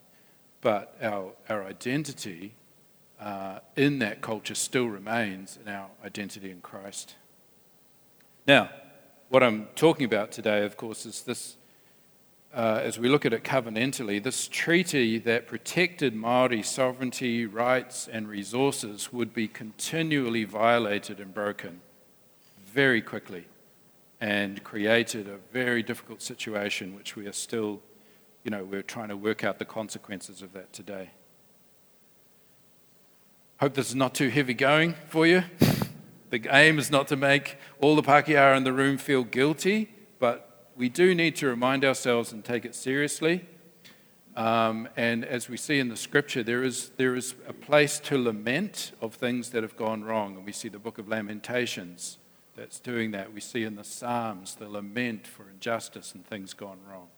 But 0.60 0.96
our, 1.00 1.34
our 1.48 1.64
identity 1.64 2.56
uh, 3.20 3.60
in 3.76 4.00
that 4.00 4.22
culture 4.22 4.56
still 4.56 4.86
remains 4.86 5.56
in 5.64 5.72
our 5.72 5.86
identity 6.04 6.50
in 6.50 6.62
Christ. 6.62 7.14
Now, 8.44 8.70
what 9.32 9.42
I'm 9.42 9.66
talking 9.76 10.04
about 10.04 10.30
today, 10.30 10.62
of 10.62 10.76
course, 10.76 11.06
is 11.06 11.22
this, 11.22 11.56
uh, 12.54 12.80
as 12.82 12.98
we 12.98 13.08
look 13.08 13.24
at 13.24 13.32
it 13.32 13.42
covenantally, 13.42 14.22
this 14.22 14.46
treaty 14.46 15.16
that 15.20 15.46
protected 15.46 16.14
Maori 16.14 16.62
sovereignty, 16.62 17.46
rights, 17.46 18.06
and 18.12 18.28
resources 18.28 19.10
would 19.10 19.32
be 19.32 19.48
continually 19.48 20.44
violated 20.44 21.18
and 21.18 21.32
broken 21.32 21.80
very 22.62 23.00
quickly 23.00 23.46
and 24.20 24.62
created 24.64 25.28
a 25.28 25.38
very 25.50 25.82
difficult 25.82 26.20
situation, 26.20 26.94
which 26.94 27.16
we 27.16 27.26
are 27.26 27.32
still, 27.32 27.80
you 28.44 28.50
know, 28.50 28.64
we're 28.64 28.82
trying 28.82 29.08
to 29.08 29.16
work 29.16 29.44
out 29.44 29.58
the 29.58 29.64
consequences 29.64 30.42
of 30.42 30.52
that 30.52 30.74
today. 30.74 31.08
Hope 33.60 33.72
this 33.72 33.88
is 33.88 33.94
not 33.94 34.14
too 34.14 34.28
heavy 34.28 34.52
going 34.52 34.94
for 35.08 35.26
you. 35.26 35.42
The 36.32 36.48
aim 36.50 36.78
is 36.78 36.90
not 36.90 37.08
to 37.08 37.16
make 37.16 37.58
all 37.78 37.94
the 37.94 38.02
Pākehā 38.02 38.56
in 38.56 38.64
the 38.64 38.72
room 38.72 38.96
feel 38.96 39.22
guilty, 39.22 39.90
but 40.18 40.70
we 40.74 40.88
do 40.88 41.14
need 41.14 41.36
to 41.36 41.46
remind 41.46 41.84
ourselves 41.84 42.32
and 42.32 42.42
take 42.42 42.64
it 42.64 42.74
seriously. 42.74 43.44
Um, 44.34 44.88
and 44.96 45.26
as 45.26 45.50
we 45.50 45.58
see 45.58 45.78
in 45.78 45.88
the 45.90 45.96
scripture, 45.96 46.42
there 46.42 46.64
is, 46.64 46.88
there 46.96 47.14
is 47.14 47.34
a 47.46 47.52
place 47.52 48.00
to 48.04 48.16
lament 48.16 48.92
of 49.02 49.12
things 49.12 49.50
that 49.50 49.62
have 49.62 49.76
gone 49.76 50.04
wrong. 50.04 50.36
And 50.36 50.46
we 50.46 50.52
see 50.52 50.70
the 50.70 50.78
book 50.78 50.96
of 50.96 51.06
Lamentations 51.06 52.16
that's 52.56 52.80
doing 52.80 53.10
that. 53.10 53.34
We 53.34 53.42
see 53.42 53.64
in 53.64 53.76
the 53.76 53.84
Psalms 53.84 54.54
the 54.54 54.70
lament 54.70 55.26
for 55.26 55.50
injustice 55.50 56.14
and 56.14 56.26
things 56.26 56.54
gone 56.54 56.78
wrong. 56.90 57.08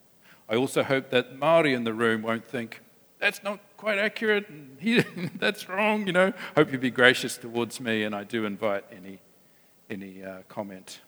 I 0.48 0.56
also 0.56 0.82
hope 0.82 1.10
that 1.10 1.38
Maori 1.38 1.72
in 1.72 1.84
the 1.84 1.94
room 1.94 2.22
won't 2.22 2.48
think, 2.48 2.80
that's 3.24 3.42
not 3.42 3.58
quite 3.78 3.96
accurate, 3.98 4.50
and 4.50 4.76
he, 4.78 5.00
that's 5.38 5.66
wrong, 5.66 6.06
you 6.06 6.12
know. 6.12 6.34
Hope 6.56 6.70
you 6.70 6.76
be 6.76 6.90
gracious 6.90 7.38
towards 7.38 7.80
me, 7.80 8.02
and 8.02 8.14
I 8.14 8.22
do 8.22 8.44
invite 8.44 8.84
any, 8.94 9.18
any 9.88 10.22
uh, 10.22 10.42
comment 10.46 11.00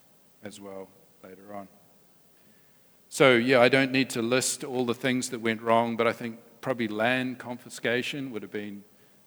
as 0.43 0.59
well 0.59 0.87
later 1.23 1.53
on. 1.53 1.67
So, 3.07 3.35
yeah, 3.35 3.61
I 3.61 3.69
don't 3.69 3.91
need 3.91 4.09
to 4.11 4.23
list 4.23 4.63
all 4.63 4.83
the 4.83 4.95
things 4.95 5.29
that 5.29 5.41
went 5.41 5.61
wrong, 5.61 5.95
but 5.95 6.07
I 6.07 6.11
think 6.11 6.39
probably 6.59 6.87
land 6.87 7.37
confiscation 7.37 8.31
would 8.31 8.41
have 8.41 8.51
been 8.51 8.83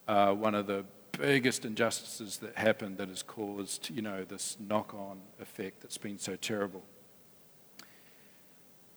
uh, 0.08 0.32
one 0.32 0.56
of 0.56 0.66
the 0.66 0.84
biggest 1.12 1.64
injustices 1.64 2.38
that 2.38 2.56
happened 2.56 2.98
that 2.98 3.08
has 3.08 3.22
caused, 3.22 3.88
you 3.90 4.02
know, 4.02 4.24
this 4.24 4.56
knock-on 4.58 5.20
effect 5.40 5.80
that's 5.80 5.98
been 5.98 6.18
so 6.18 6.34
terrible. 6.34 6.82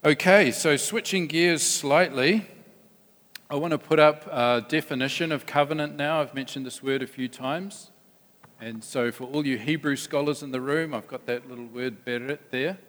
Okay, 0.03 0.49
so 0.49 0.77
switching 0.77 1.27
gears 1.27 1.61
slightly, 1.61 2.47
I 3.53 3.55
want 3.57 3.69
to 3.69 3.77
put 3.77 3.99
up 3.99 4.25
a 4.31 4.65
definition 4.67 5.31
of 5.31 5.45
covenant 5.45 5.95
now. 5.95 6.21
I've 6.21 6.33
mentioned 6.33 6.65
this 6.65 6.81
word 6.81 7.03
a 7.03 7.05
few 7.05 7.27
times. 7.27 7.91
And 8.59 8.83
so, 8.83 9.11
for 9.11 9.25
all 9.25 9.45
you 9.45 9.59
Hebrew 9.59 9.95
scholars 9.95 10.41
in 10.41 10.49
the 10.49 10.59
room, 10.59 10.91
I've 10.91 11.07
got 11.07 11.27
that 11.27 11.47
little 11.47 11.67
word 11.67 12.03
berit 12.03 12.39
there. 12.49 12.79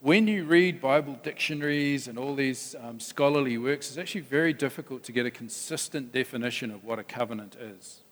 When 0.00 0.28
you 0.28 0.44
read 0.44 0.80
Bible 0.80 1.18
dictionaries 1.20 2.06
and 2.06 2.16
all 2.16 2.36
these 2.36 2.76
um, 2.80 3.00
scholarly 3.00 3.58
works, 3.58 3.88
it's 3.88 3.98
actually 3.98 4.20
very 4.20 4.52
difficult 4.52 5.02
to 5.02 5.10
get 5.10 5.26
a 5.26 5.32
consistent 5.32 6.12
definition 6.12 6.70
of 6.70 6.84
what 6.84 7.00
a 7.00 7.02
covenant 7.02 7.56
is. 7.60 8.04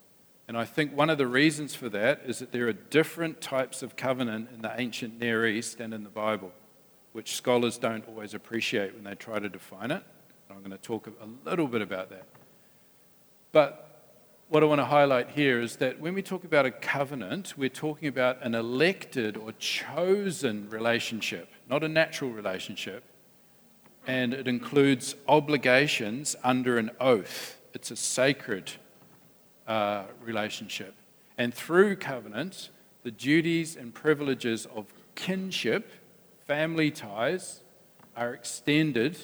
And 0.48 0.58
I 0.58 0.64
think 0.64 0.92
one 0.92 1.08
of 1.08 1.18
the 1.18 1.28
reasons 1.28 1.76
for 1.76 1.88
that 1.90 2.22
is 2.26 2.40
that 2.40 2.50
there 2.50 2.66
are 2.66 2.72
different 2.72 3.40
types 3.40 3.80
of 3.80 3.94
covenant 3.94 4.48
in 4.52 4.62
the 4.62 4.72
ancient 4.76 5.20
Near 5.20 5.46
East 5.46 5.78
and 5.78 5.94
in 5.94 6.02
the 6.02 6.10
Bible, 6.10 6.50
which 7.12 7.36
scholars 7.36 7.78
don't 7.78 8.04
always 8.08 8.34
appreciate 8.34 8.92
when 8.92 9.04
they 9.04 9.14
try 9.14 9.38
to 9.38 9.48
define 9.48 9.92
it. 9.92 10.02
I'm 10.54 10.60
going 10.60 10.70
to 10.70 10.78
talk 10.78 11.08
a 11.08 11.48
little 11.48 11.66
bit 11.66 11.82
about 11.82 12.10
that. 12.10 12.26
But 13.50 13.94
what 14.48 14.62
I 14.62 14.66
want 14.66 14.80
to 14.80 14.84
highlight 14.84 15.30
here 15.30 15.60
is 15.60 15.76
that 15.76 15.98
when 15.98 16.14
we 16.14 16.22
talk 16.22 16.44
about 16.44 16.64
a 16.64 16.70
covenant, 16.70 17.54
we're 17.56 17.68
talking 17.68 18.08
about 18.08 18.40
an 18.42 18.54
elected 18.54 19.36
or 19.36 19.52
chosen 19.52 20.68
relationship, 20.70 21.48
not 21.68 21.82
a 21.82 21.88
natural 21.88 22.30
relationship. 22.30 23.02
And 24.06 24.32
it 24.32 24.46
includes 24.46 25.16
obligations 25.26 26.36
under 26.44 26.78
an 26.78 26.90
oath. 27.00 27.58
It's 27.72 27.90
a 27.90 27.96
sacred 27.96 28.70
uh, 29.66 30.04
relationship. 30.22 30.94
And 31.36 31.52
through 31.52 31.96
covenant, 31.96 32.70
the 33.02 33.10
duties 33.10 33.76
and 33.76 33.92
privileges 33.92 34.66
of 34.66 34.92
kinship, 35.14 35.90
family 36.46 36.90
ties, 36.90 37.62
are 38.16 38.32
extended 38.34 39.18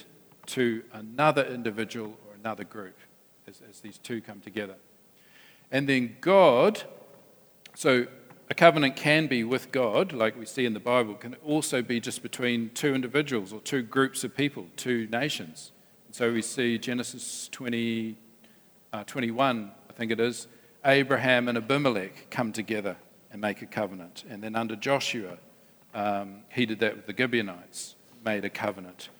to 0.50 0.82
another 0.92 1.44
individual 1.44 2.16
or 2.26 2.34
another 2.34 2.64
group 2.64 2.96
as, 3.46 3.62
as 3.68 3.80
these 3.80 3.98
two 3.98 4.20
come 4.20 4.40
together. 4.40 4.74
And 5.70 5.88
then 5.88 6.16
God, 6.20 6.82
so 7.74 8.06
a 8.50 8.54
covenant 8.54 8.96
can 8.96 9.28
be 9.28 9.44
with 9.44 9.70
God, 9.70 10.12
like 10.12 10.36
we 10.36 10.44
see 10.44 10.66
in 10.66 10.74
the 10.74 10.80
Bible, 10.80 11.14
can 11.14 11.34
also 11.46 11.82
be 11.82 12.00
just 12.00 12.22
between 12.22 12.70
two 12.70 12.94
individuals 12.94 13.52
or 13.52 13.60
two 13.60 13.82
groups 13.82 14.24
of 14.24 14.36
people, 14.36 14.66
two 14.76 15.06
nations. 15.06 15.70
And 16.06 16.14
so 16.14 16.32
we 16.32 16.42
see 16.42 16.76
Genesis 16.76 17.48
20, 17.52 18.16
uh, 18.92 19.04
21, 19.04 19.70
I 19.88 19.92
think 19.92 20.10
it 20.10 20.18
is, 20.18 20.48
Abraham 20.84 21.46
and 21.46 21.56
Abimelech 21.56 22.28
come 22.30 22.52
together 22.52 22.96
and 23.30 23.40
make 23.40 23.62
a 23.62 23.66
covenant. 23.66 24.24
And 24.28 24.42
then 24.42 24.56
under 24.56 24.74
Joshua, 24.74 25.38
um, 25.94 26.40
he 26.48 26.66
did 26.66 26.80
that 26.80 26.96
with 26.96 27.06
the 27.06 27.14
Gibeonites, 27.16 27.94
made 28.24 28.44
a 28.44 28.50
covenant 28.50 29.10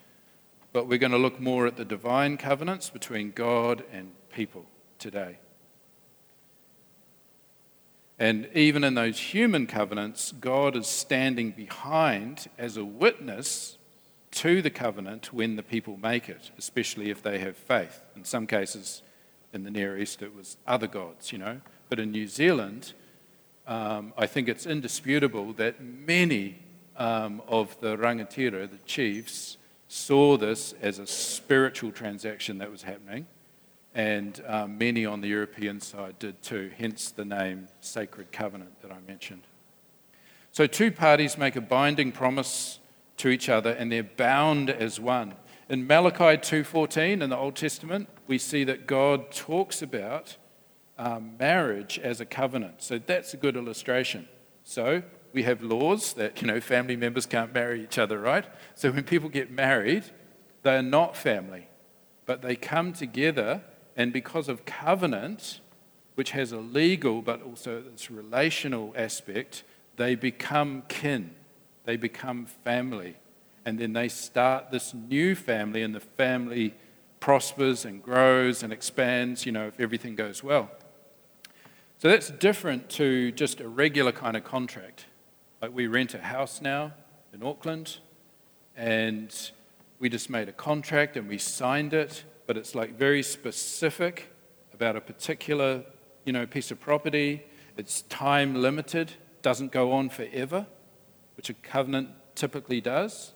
but 0.72 0.86
we're 0.86 0.98
going 0.98 1.12
to 1.12 1.18
look 1.18 1.40
more 1.40 1.66
at 1.66 1.76
the 1.76 1.84
divine 1.84 2.36
covenants 2.36 2.90
between 2.90 3.32
God 3.32 3.84
and 3.92 4.12
people 4.32 4.66
today. 4.98 5.38
And 8.18 8.48
even 8.54 8.84
in 8.84 8.94
those 8.94 9.18
human 9.18 9.66
covenants, 9.66 10.32
God 10.32 10.76
is 10.76 10.86
standing 10.86 11.52
behind 11.52 12.48
as 12.58 12.76
a 12.76 12.84
witness 12.84 13.78
to 14.32 14.62
the 14.62 14.70
covenant 14.70 15.32
when 15.32 15.56
the 15.56 15.62
people 15.62 15.96
make 15.96 16.28
it, 16.28 16.50
especially 16.58 17.10
if 17.10 17.22
they 17.22 17.38
have 17.38 17.56
faith. 17.56 18.02
In 18.14 18.24
some 18.24 18.46
cases, 18.46 19.02
in 19.52 19.64
the 19.64 19.70
Near 19.70 19.98
East, 19.98 20.22
it 20.22 20.34
was 20.34 20.58
other 20.66 20.86
gods, 20.86 21.32
you 21.32 21.38
know. 21.38 21.60
But 21.88 21.98
in 21.98 22.12
New 22.12 22.28
Zealand, 22.28 22.92
um, 23.66 24.12
I 24.16 24.26
think 24.26 24.48
it's 24.48 24.66
indisputable 24.66 25.52
that 25.54 25.82
many 25.82 26.58
um, 26.96 27.42
of 27.48 27.80
the 27.80 27.96
rangatira, 27.96 28.70
the 28.70 28.78
chiefs, 28.84 29.56
saw 29.92 30.36
this 30.36 30.72
as 30.80 31.00
a 31.00 31.06
spiritual 31.06 31.90
transaction 31.90 32.58
that 32.58 32.70
was 32.70 32.84
happening, 32.84 33.26
and 33.92 34.40
um, 34.46 34.78
many 34.78 35.04
on 35.04 35.20
the 35.20 35.26
European 35.26 35.80
side 35.80 36.16
did 36.20 36.40
too, 36.42 36.70
hence 36.78 37.10
the 37.10 37.24
name 37.24 37.66
Sacred 37.80 38.30
Covenant 38.30 38.80
that 38.82 38.92
I 38.92 39.00
mentioned. 39.08 39.42
So, 40.52 40.68
two 40.68 40.92
parties 40.92 41.36
make 41.36 41.56
a 41.56 41.60
binding 41.60 42.12
promise 42.12 42.78
to 43.16 43.30
each 43.30 43.48
other 43.48 43.70
and 43.70 43.90
they're 43.90 44.04
bound 44.04 44.70
as 44.70 45.00
one. 45.00 45.34
In 45.68 45.88
Malachi 45.88 46.36
2:14 46.38 47.20
in 47.20 47.28
the 47.28 47.36
Old 47.36 47.56
Testament, 47.56 48.08
we 48.28 48.38
see 48.38 48.62
that 48.62 48.86
God 48.86 49.32
talks 49.32 49.82
about 49.82 50.36
um, 50.98 51.36
marriage 51.36 51.98
as 51.98 52.20
a 52.20 52.24
covenant. 52.24 52.80
So 52.80 52.98
that's 52.98 53.34
a 53.34 53.36
good 53.36 53.56
illustration. 53.56 54.28
So 54.62 55.02
we 55.32 55.42
have 55.44 55.62
laws 55.62 56.14
that, 56.14 56.40
you 56.40 56.46
know, 56.46 56.60
family 56.60 56.96
members 56.96 57.26
can't 57.26 57.52
marry 57.52 57.82
each 57.82 57.98
other, 57.98 58.18
right? 58.18 58.44
So 58.74 58.90
when 58.90 59.04
people 59.04 59.28
get 59.28 59.50
married, 59.50 60.04
they're 60.62 60.82
not 60.82 61.16
family, 61.16 61.68
but 62.26 62.42
they 62.42 62.56
come 62.56 62.92
together, 62.92 63.62
and 63.96 64.12
because 64.12 64.48
of 64.48 64.64
covenant, 64.64 65.60
which 66.14 66.32
has 66.32 66.52
a 66.52 66.58
legal 66.58 67.22
but 67.22 67.42
also 67.42 67.80
this 67.80 68.10
relational 68.10 68.92
aspect, 68.96 69.64
they 69.96 70.14
become 70.14 70.82
kin, 70.88 71.34
they 71.84 71.96
become 71.96 72.46
family. 72.64 73.16
And 73.64 73.78
then 73.78 73.92
they 73.92 74.08
start 74.08 74.70
this 74.70 74.94
new 74.94 75.34
family, 75.34 75.82
and 75.82 75.94
the 75.94 76.00
family 76.00 76.74
prospers 77.20 77.84
and 77.84 78.02
grows 78.02 78.62
and 78.62 78.72
expands, 78.72 79.44
you 79.44 79.52
know, 79.52 79.66
if 79.66 79.78
everything 79.78 80.14
goes 80.14 80.42
well. 80.42 80.70
So 81.98 82.08
that's 82.08 82.30
different 82.30 82.88
to 82.90 83.30
just 83.32 83.60
a 83.60 83.68
regular 83.68 84.12
kind 84.12 84.36
of 84.36 84.44
contract. 84.44 85.04
Like 85.60 85.74
we 85.74 85.86
rent 85.86 86.14
a 86.14 86.18
house 86.18 86.62
now 86.62 86.92
in 87.34 87.42
Auckland, 87.42 87.98
and 88.76 89.34
we 89.98 90.08
just 90.08 90.30
made 90.30 90.48
a 90.48 90.52
contract 90.52 91.18
and 91.18 91.28
we 91.28 91.36
signed 91.36 91.92
it, 91.92 92.24
but 92.46 92.56
it's 92.56 92.74
like 92.74 92.96
very 92.96 93.22
specific 93.22 94.32
about 94.72 94.96
a 94.96 95.00
particular, 95.02 95.84
you 96.24 96.32
know, 96.32 96.46
piece 96.46 96.70
of 96.70 96.80
property. 96.80 97.42
It's 97.76 98.02
time 98.02 98.54
limited, 98.54 99.12
doesn't 99.42 99.70
go 99.70 99.92
on 99.92 100.08
forever, 100.08 100.66
which 101.36 101.50
a 101.50 101.54
covenant 101.54 102.08
typically 102.34 102.80
does. 102.80 103.34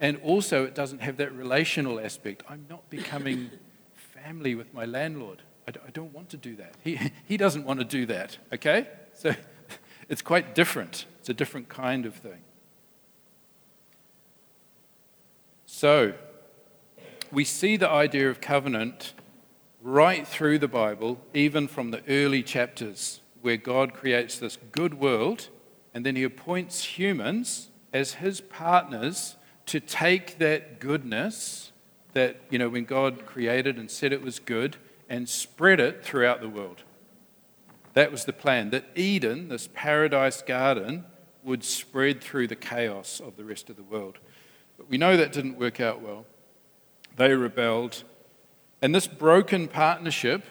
And 0.00 0.18
also, 0.24 0.64
it 0.64 0.74
doesn't 0.74 1.00
have 1.00 1.16
that 1.18 1.32
relational 1.32 2.00
aspect. 2.00 2.42
I'm 2.48 2.66
not 2.68 2.90
becoming 2.90 3.50
family 3.94 4.56
with 4.56 4.74
my 4.74 4.84
landlord. 4.84 5.42
I 5.68 5.90
don't 5.90 6.12
want 6.12 6.28
to 6.30 6.36
do 6.36 6.54
that. 6.56 6.74
He, 6.84 6.98
he 7.24 7.36
doesn't 7.36 7.64
want 7.64 7.80
to 7.80 7.84
do 7.84 8.06
that, 8.06 8.38
okay? 8.52 8.88
So 9.14 9.34
it's 10.08 10.22
quite 10.22 10.54
different. 10.54 11.06
It's 11.26 11.30
a 11.32 11.34
different 11.34 11.68
kind 11.68 12.06
of 12.06 12.14
thing. 12.14 12.38
So, 15.64 16.14
we 17.32 17.42
see 17.42 17.76
the 17.76 17.90
idea 17.90 18.30
of 18.30 18.40
covenant 18.40 19.12
right 19.82 20.24
through 20.24 20.60
the 20.60 20.68
Bible, 20.68 21.18
even 21.34 21.66
from 21.66 21.90
the 21.90 22.00
early 22.08 22.44
chapters, 22.44 23.22
where 23.42 23.56
God 23.56 23.92
creates 23.92 24.38
this 24.38 24.56
good 24.70 25.00
world 25.00 25.48
and 25.92 26.06
then 26.06 26.14
he 26.14 26.22
appoints 26.22 26.84
humans 26.96 27.70
as 27.92 28.14
his 28.14 28.40
partners 28.40 29.34
to 29.66 29.80
take 29.80 30.38
that 30.38 30.78
goodness 30.78 31.72
that, 32.12 32.40
you 32.50 32.58
know, 32.60 32.68
when 32.68 32.84
God 32.84 33.26
created 33.26 33.78
and 33.78 33.90
said 33.90 34.12
it 34.12 34.22
was 34.22 34.38
good 34.38 34.76
and 35.08 35.28
spread 35.28 35.80
it 35.80 36.04
throughout 36.04 36.40
the 36.40 36.48
world. 36.48 36.84
That 37.94 38.12
was 38.12 38.26
the 38.26 38.32
plan, 38.32 38.70
that 38.70 38.84
Eden, 38.94 39.48
this 39.48 39.68
paradise 39.74 40.40
garden, 40.40 41.04
would 41.46 41.64
spread 41.64 42.20
through 42.20 42.48
the 42.48 42.56
chaos 42.56 43.20
of 43.20 43.36
the 43.36 43.44
rest 43.44 43.70
of 43.70 43.76
the 43.76 43.82
world. 43.82 44.18
But 44.76 44.90
we 44.90 44.98
know 44.98 45.16
that 45.16 45.32
didn't 45.32 45.58
work 45.58 45.80
out 45.80 46.02
well. 46.02 46.26
They 47.16 47.32
rebelled. 47.32 48.02
And 48.82 48.94
this 48.94 49.06
broken 49.06 49.68
partnership 49.68 50.44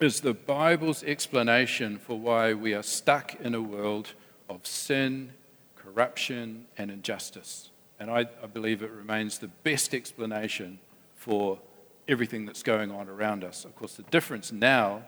is 0.00 0.20
the 0.20 0.32
Bible's 0.32 1.02
explanation 1.02 1.98
for 1.98 2.18
why 2.18 2.54
we 2.54 2.72
are 2.72 2.82
stuck 2.82 3.34
in 3.40 3.54
a 3.54 3.60
world 3.60 4.14
of 4.48 4.66
sin, 4.66 5.32
corruption, 5.74 6.66
and 6.78 6.90
injustice. 6.90 7.70
And 7.98 8.10
I, 8.10 8.20
I, 8.42 8.46
believe 8.46 8.82
it 8.82 8.92
remains 8.92 9.38
the 9.38 9.48
best 9.48 9.92
explanation 9.92 10.78
for 11.16 11.58
everything 12.06 12.46
that's 12.46 12.62
going 12.62 12.92
on 12.92 13.08
around 13.08 13.42
us. 13.42 13.64
Of 13.64 13.74
course, 13.74 13.94
the 13.94 14.04
difference 14.04 14.52
now 14.52 15.02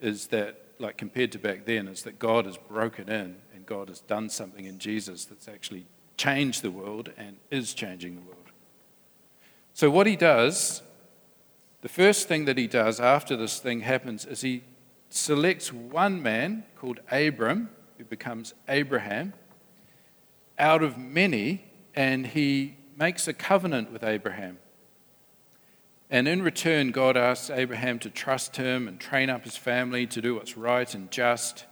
is 0.00 0.28
that, 0.28 0.62
like 0.78 0.96
compared 0.96 1.32
to 1.32 1.38
back 1.38 1.64
then, 1.64 1.88
is 1.88 2.02
that 2.04 2.20
God 2.20 2.46
has 2.46 2.56
broken 2.56 3.08
in 3.08 3.36
God 3.70 3.88
has 3.88 4.00
done 4.00 4.28
something 4.28 4.64
in 4.64 4.80
Jesus 4.80 5.24
that's 5.24 5.46
actually 5.46 5.86
changed 6.16 6.62
the 6.62 6.72
world 6.72 7.12
and 7.16 7.36
is 7.52 7.72
changing 7.72 8.16
the 8.16 8.22
world. 8.22 8.50
So, 9.74 9.88
what 9.92 10.08
he 10.08 10.16
does, 10.16 10.82
the 11.80 11.88
first 11.88 12.26
thing 12.26 12.46
that 12.46 12.58
he 12.58 12.66
does 12.66 12.98
after 12.98 13.36
this 13.36 13.60
thing 13.60 13.82
happens 13.82 14.26
is 14.26 14.40
he 14.40 14.64
selects 15.08 15.72
one 15.72 16.20
man 16.20 16.64
called 16.76 16.98
Abram, 17.12 17.70
who 17.96 18.04
becomes 18.04 18.54
Abraham, 18.68 19.34
out 20.58 20.82
of 20.82 20.98
many 20.98 21.64
and 21.94 22.26
he 22.26 22.76
makes 22.96 23.28
a 23.28 23.32
covenant 23.32 23.92
with 23.92 24.02
Abraham. 24.02 24.58
And 26.10 26.26
in 26.26 26.42
return, 26.42 26.90
God 26.90 27.16
asks 27.16 27.50
Abraham 27.50 28.00
to 28.00 28.10
trust 28.10 28.56
him 28.56 28.88
and 28.88 28.98
train 28.98 29.30
up 29.30 29.44
his 29.44 29.56
family 29.56 30.08
to 30.08 30.20
do 30.20 30.34
what's 30.34 30.56
right 30.56 30.92
and 30.92 31.08
just. 31.12 31.66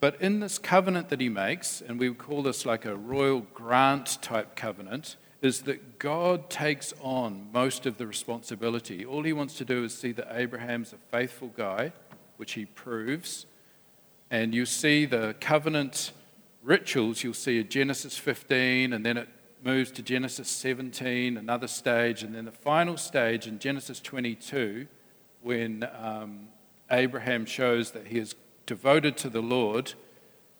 But 0.00 0.20
in 0.20 0.40
this 0.40 0.58
covenant 0.58 1.10
that 1.10 1.20
he 1.20 1.28
makes, 1.28 1.82
and 1.82 2.00
we 2.00 2.12
call 2.14 2.42
this 2.42 2.64
like 2.64 2.86
a 2.86 2.96
royal 2.96 3.40
grant 3.52 4.20
type 4.22 4.56
covenant, 4.56 5.16
is 5.42 5.62
that 5.62 5.98
God 5.98 6.48
takes 6.50 6.92
on 7.00 7.48
most 7.52 7.86
of 7.86 7.98
the 7.98 8.06
responsibility. 8.06 9.04
All 9.04 9.22
he 9.22 9.32
wants 9.32 9.54
to 9.58 9.64
do 9.64 9.84
is 9.84 9.94
see 9.94 10.12
that 10.12 10.28
Abraham's 10.30 10.92
a 10.92 10.98
faithful 11.10 11.48
guy, 11.48 11.92
which 12.38 12.52
he 12.52 12.64
proves. 12.64 13.46
And 14.30 14.54
you 14.54 14.64
see 14.64 15.06
the 15.06 15.34
covenant 15.40 16.12
rituals, 16.62 17.22
you'll 17.22 17.34
see 17.34 17.62
Genesis 17.62 18.16
15, 18.16 18.92
and 18.92 19.04
then 19.04 19.16
it 19.16 19.28
moves 19.62 19.90
to 19.92 20.02
Genesis 20.02 20.48
17, 20.48 21.36
another 21.36 21.66
stage, 21.66 22.22
and 22.22 22.34
then 22.34 22.46
the 22.46 22.52
final 22.52 22.96
stage 22.96 23.46
in 23.46 23.58
Genesis 23.58 24.00
22, 24.00 24.86
when 25.42 25.86
um, 25.98 26.48
Abraham 26.90 27.44
shows 27.44 27.90
that 27.92 28.06
he 28.06 28.18
is 28.18 28.34
devoted 28.70 29.16
to 29.16 29.28
the 29.28 29.42
Lord, 29.42 29.94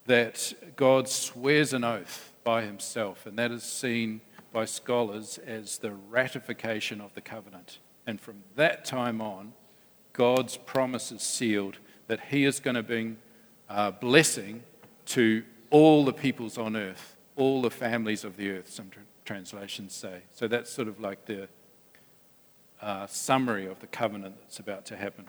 that 0.07 0.53
God 0.75 1.09
swears 1.09 1.73
an 1.73 1.85
oath 1.85 2.33
by 2.43 2.63
himself, 2.63 3.25
and 3.25 3.39
that 3.39 3.53
is 3.53 3.63
seen 3.63 4.21
by 4.53 4.65
scholars 4.65 5.39
as 5.47 5.79
the 5.79 5.93
ratification 5.93 7.01
of 7.01 7.15
the 7.15 7.21
covenant. 7.21 7.79
And 8.09 8.21
from 8.21 8.43
that 8.57 8.85
time 8.85 9.21
on, 9.21 9.53
God's 10.13 10.57
promise 10.57 11.13
is 11.13 11.23
sealed 11.23 11.79
that 12.09 12.19
he 12.31 12.45
is 12.45 12.59
going 12.59 12.75
to 12.75 12.83
bring 12.83 13.19
blessing 14.01 14.65
to 15.07 15.45
all 15.71 16.05
the 16.05 16.13
peoples 16.13 16.59
on 16.59 16.75
earth 16.75 17.17
all 17.37 17.63
the 17.63 17.71
families 17.71 18.25
of 18.25 18.37
the 18.37 18.51
earth, 18.51 18.69
some 18.69 18.91
translations 19.25 19.95
say. 19.95 20.23
So 20.35 20.49
that's 20.49 20.71
sort 20.71 20.89
of 20.89 21.01
like 21.01 21.25
the 21.25 21.49
uh, 22.83 23.07
summary 23.07 23.67
of 23.67 23.81
the 23.81 23.87
covenant 23.87 24.37
that's 24.41 24.59
about 24.59 24.85
to 24.87 24.97
happen. 24.97 25.27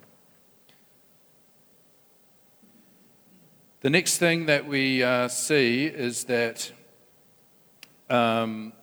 The 3.82 3.90
next 3.90 4.20
thing 4.20 4.46
that 4.46 4.68
we 4.68 5.02
uh, 5.02 5.28
see 5.28 5.88
is 5.88 6.26
that 6.26 6.72
um, 8.12 8.74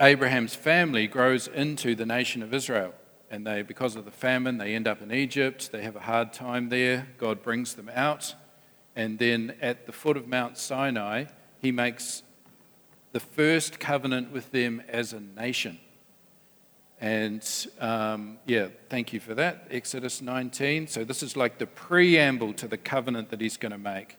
Abraham's 0.00 0.56
family 0.56 1.06
grows 1.06 1.46
into 1.46 1.94
the 1.94 2.04
nation 2.04 2.42
of 2.42 2.52
Israel. 2.52 2.94
And 3.30 3.46
they, 3.46 3.62
because 3.62 3.94
of 3.94 4.04
the 4.04 4.10
famine, 4.10 4.58
they 4.58 4.74
end 4.74 4.88
up 4.88 5.00
in 5.02 5.12
Egypt. 5.12 5.70
They 5.70 5.82
have 5.82 5.94
a 5.94 6.00
hard 6.00 6.32
time 6.32 6.68
there. 6.68 7.06
God 7.16 7.40
brings 7.40 7.74
them 7.74 7.88
out. 7.94 8.34
And 8.96 9.20
then 9.20 9.54
at 9.62 9.86
the 9.86 9.92
foot 9.92 10.16
of 10.16 10.26
Mount 10.26 10.58
Sinai, 10.58 11.26
he 11.60 11.70
makes 11.70 12.24
the 13.12 13.20
first 13.20 13.78
covenant 13.78 14.32
with 14.32 14.50
them 14.50 14.82
as 14.88 15.12
a 15.12 15.20
nation. 15.20 15.78
And 17.00 17.46
um, 17.80 18.38
yeah, 18.46 18.68
thank 18.88 19.12
you 19.12 19.20
for 19.20 19.34
that. 19.34 19.68
Exodus 19.70 20.20
19. 20.20 20.88
So 20.88 21.04
this 21.04 21.22
is 21.22 21.36
like 21.36 21.58
the 21.58 21.66
preamble 21.66 22.52
to 22.54 22.66
the 22.66 22.76
covenant 22.76 23.30
that 23.30 23.40
he's 23.40 23.56
going 23.56 23.72
to 23.72 23.78
make. 23.78 24.16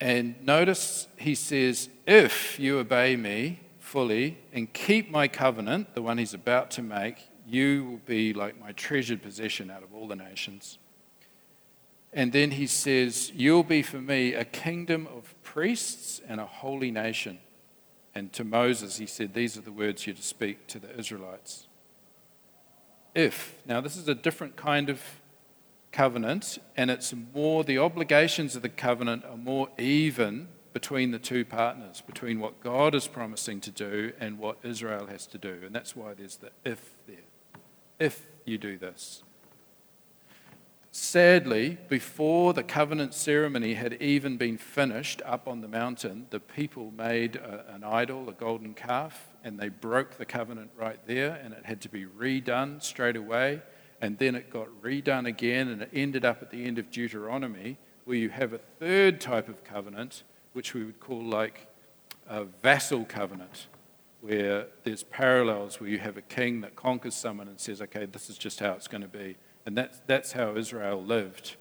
And 0.00 0.40
notice 0.44 1.08
he 1.16 1.34
says, 1.34 1.88
If 2.06 2.58
you 2.60 2.78
obey 2.78 3.16
me 3.16 3.60
fully 3.80 4.38
and 4.52 4.72
keep 4.72 5.10
my 5.10 5.26
covenant, 5.26 5.94
the 5.94 6.02
one 6.02 6.18
he's 6.18 6.34
about 6.34 6.70
to 6.72 6.82
make, 6.82 7.16
you 7.46 7.84
will 7.84 8.00
be 8.06 8.32
like 8.32 8.60
my 8.60 8.72
treasured 8.72 9.22
possession 9.22 9.70
out 9.70 9.82
of 9.82 9.92
all 9.94 10.06
the 10.06 10.16
nations. 10.16 10.78
And 12.12 12.32
then 12.32 12.52
he 12.52 12.66
says, 12.66 13.32
You'll 13.34 13.64
be 13.64 13.82
for 13.82 14.00
me 14.00 14.34
a 14.34 14.44
kingdom 14.44 15.08
of 15.08 15.34
priests 15.42 16.20
and 16.28 16.40
a 16.40 16.46
holy 16.46 16.92
nation. 16.92 17.40
And 18.18 18.32
to 18.32 18.42
Moses, 18.42 18.98
he 18.98 19.06
said, 19.06 19.32
These 19.32 19.56
are 19.56 19.60
the 19.60 19.70
words 19.70 20.04
you're 20.04 20.16
to 20.16 20.22
speak 20.22 20.66
to 20.66 20.80
the 20.80 20.98
Israelites. 20.98 21.68
If, 23.14 23.54
now 23.64 23.80
this 23.80 23.96
is 23.96 24.08
a 24.08 24.14
different 24.14 24.56
kind 24.56 24.90
of 24.90 25.00
covenant, 25.92 26.58
and 26.76 26.90
it's 26.90 27.14
more, 27.32 27.62
the 27.62 27.78
obligations 27.78 28.56
of 28.56 28.62
the 28.62 28.68
covenant 28.68 29.24
are 29.24 29.36
more 29.36 29.68
even 29.78 30.48
between 30.72 31.12
the 31.12 31.20
two 31.20 31.44
partners, 31.44 32.02
between 32.04 32.40
what 32.40 32.60
God 32.60 32.92
is 32.96 33.06
promising 33.06 33.60
to 33.60 33.70
do 33.70 34.12
and 34.18 34.38
what 34.38 34.58
Israel 34.64 35.06
has 35.06 35.24
to 35.28 35.38
do. 35.38 35.60
And 35.64 35.72
that's 35.72 35.94
why 35.94 36.14
there's 36.14 36.38
the 36.38 36.50
if 36.64 36.90
there. 37.06 37.16
If 38.00 38.26
you 38.44 38.58
do 38.58 38.78
this. 38.78 39.22
Sadly, 40.90 41.76
before 41.88 42.54
the 42.54 42.62
covenant 42.62 43.12
ceremony 43.12 43.74
had 43.74 43.94
even 44.00 44.36
been 44.36 44.56
finished 44.56 45.20
up 45.24 45.46
on 45.46 45.60
the 45.60 45.68
mountain, 45.68 46.26
the 46.30 46.40
people 46.40 46.90
made 46.96 47.36
a, 47.36 47.74
an 47.74 47.84
idol, 47.84 48.28
a 48.28 48.32
golden 48.32 48.72
calf, 48.72 49.28
and 49.44 49.60
they 49.60 49.68
broke 49.68 50.16
the 50.16 50.24
covenant 50.24 50.70
right 50.76 50.98
there, 51.06 51.38
and 51.44 51.52
it 51.52 51.66
had 51.66 51.80
to 51.82 51.88
be 51.88 52.06
redone 52.06 52.82
straight 52.82 53.16
away. 53.16 53.60
And 54.00 54.16
then 54.18 54.34
it 54.34 54.50
got 54.50 54.68
redone 54.82 55.26
again, 55.26 55.68
and 55.68 55.82
it 55.82 55.90
ended 55.92 56.24
up 56.24 56.40
at 56.40 56.50
the 56.50 56.64
end 56.64 56.78
of 56.78 56.90
Deuteronomy 56.90 57.76
where 58.04 58.16
you 58.16 58.30
have 58.30 58.54
a 58.54 58.58
third 58.58 59.20
type 59.20 59.50
of 59.50 59.62
covenant, 59.64 60.22
which 60.54 60.72
we 60.72 60.82
would 60.82 60.98
call 60.98 61.22
like 61.22 61.66
a 62.26 62.44
vassal 62.44 63.04
covenant, 63.04 63.66
where 64.22 64.66
there's 64.84 65.02
parallels 65.02 65.78
where 65.78 65.90
you 65.90 65.98
have 65.98 66.16
a 66.16 66.22
king 66.22 66.62
that 66.62 66.74
conquers 66.74 67.14
someone 67.14 67.48
and 67.48 67.60
says, 67.60 67.82
okay, 67.82 68.06
this 68.06 68.30
is 68.30 68.38
just 68.38 68.60
how 68.60 68.72
it's 68.72 68.88
going 68.88 69.02
to 69.02 69.08
be. 69.08 69.36
And 69.68 69.76
that's, 69.76 70.00
that's 70.06 70.32
how 70.32 70.56
Israel 70.56 71.04
lived 71.04 71.56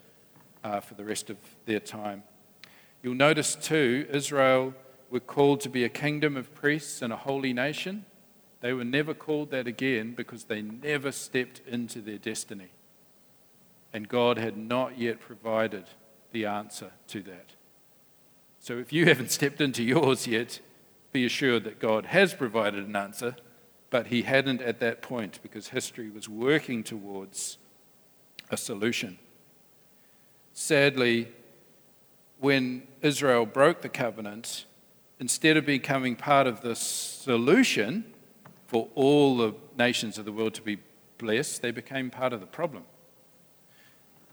uh, 0.64 0.80
for 0.80 0.94
the 0.94 1.04
rest 1.04 1.30
of 1.30 1.36
their 1.66 1.82
time. 1.82 2.24
You'll 3.04 3.16
notice 3.16 3.54
too, 3.54 4.08
Israel 4.10 4.74
were 5.10 5.20
called 5.20 5.60
to 5.62 5.70
be 5.70 5.84
a 5.84 5.90
kingdom 5.90 6.38
of 6.38 6.56
priests 6.56 7.02
and 7.02 7.12
a 7.12 7.18
holy 7.18 7.52
nation. 7.52 8.06
They 8.62 8.72
were 8.72 8.86
never 8.86 9.14
called 9.14 9.52
that 9.52 9.68
again 9.68 10.14
because 10.14 10.46
they 10.46 10.62
never 10.62 11.12
stepped 11.12 11.62
into 11.68 12.00
their 12.00 12.18
destiny. 12.18 12.70
And 13.92 14.08
God 14.08 14.38
had 14.38 14.56
not 14.56 14.98
yet 14.98 15.20
provided 15.20 15.90
the 16.32 16.46
answer 16.46 16.92
to 17.10 17.22
that. 17.24 17.56
So 18.62 18.78
if 18.78 18.94
you 18.94 19.06
haven't 19.08 19.32
stepped 19.32 19.60
into 19.60 19.84
yours 19.84 20.26
yet, 20.26 20.62
be 21.12 21.26
assured 21.26 21.66
that 21.66 21.80
God 21.80 22.06
has 22.06 22.34
provided 22.34 22.88
an 22.88 22.96
answer, 22.96 23.36
but 23.90 24.08
He 24.08 24.22
hadn't 24.22 24.62
at 24.62 24.80
that 24.80 25.02
point 25.02 25.42
because 25.44 25.68
history 25.68 26.10
was 26.10 26.30
working 26.30 26.86
towards 26.86 27.58
a 28.50 28.58
solution. 28.58 29.18
Sadly, 30.54 31.32
when 32.40 32.88
Israel 33.02 33.46
broke 33.46 33.82
the 33.82 33.90
covenant, 33.90 34.66
instead 35.20 35.58
of 35.58 35.66
becoming 35.66 36.16
part 36.16 36.48
of 36.48 36.62
the 36.62 36.76
solution 36.76 38.06
for 38.68 38.88
all 38.96 39.38
the 39.38 39.54
nations 39.78 40.18
of 40.18 40.26
the 40.26 40.32
world 40.32 40.54
to 40.56 40.62
be 40.62 40.78
blessed, 41.18 41.62
they 41.62 41.72
became 41.72 42.10
part 42.10 42.34
of 42.34 42.40
the 42.40 42.46
problem. 42.46 42.84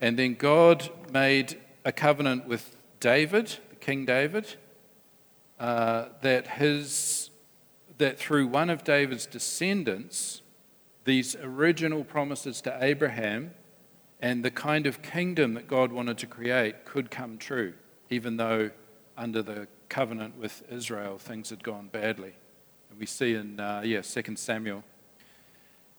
And 0.00 0.18
then 0.18 0.34
God 0.34 0.90
made 1.12 1.60
a 1.84 1.92
covenant 1.92 2.46
with 2.46 2.76
David, 3.00 3.58
King 3.80 4.04
David, 4.04 4.56
uh, 5.60 6.06
that, 6.20 6.46
his, 6.48 7.30
that 7.98 8.18
through 8.18 8.48
one 8.48 8.70
of 8.70 8.84
David's 8.84 9.26
descendants, 9.26 10.42
these 11.04 11.36
original 11.36 12.02
promises 12.02 12.60
to 12.62 12.76
Abraham 12.80 13.52
and 14.24 14.42
the 14.42 14.50
kind 14.50 14.86
of 14.86 15.02
kingdom 15.02 15.52
that 15.52 15.68
God 15.68 15.92
wanted 15.92 16.16
to 16.16 16.26
create 16.26 16.86
could 16.86 17.10
come 17.10 17.36
true, 17.36 17.74
even 18.08 18.38
though 18.38 18.70
under 19.18 19.42
the 19.42 19.68
covenant 19.90 20.38
with 20.38 20.62
Israel 20.72 21.18
things 21.18 21.50
had 21.50 21.62
gone 21.62 21.88
badly. 21.88 22.32
And 22.88 22.98
we 22.98 23.04
see 23.04 23.34
in, 23.34 23.60
uh, 23.60 23.82
yeah, 23.84 24.00
2 24.00 24.34
Samuel. 24.36 24.82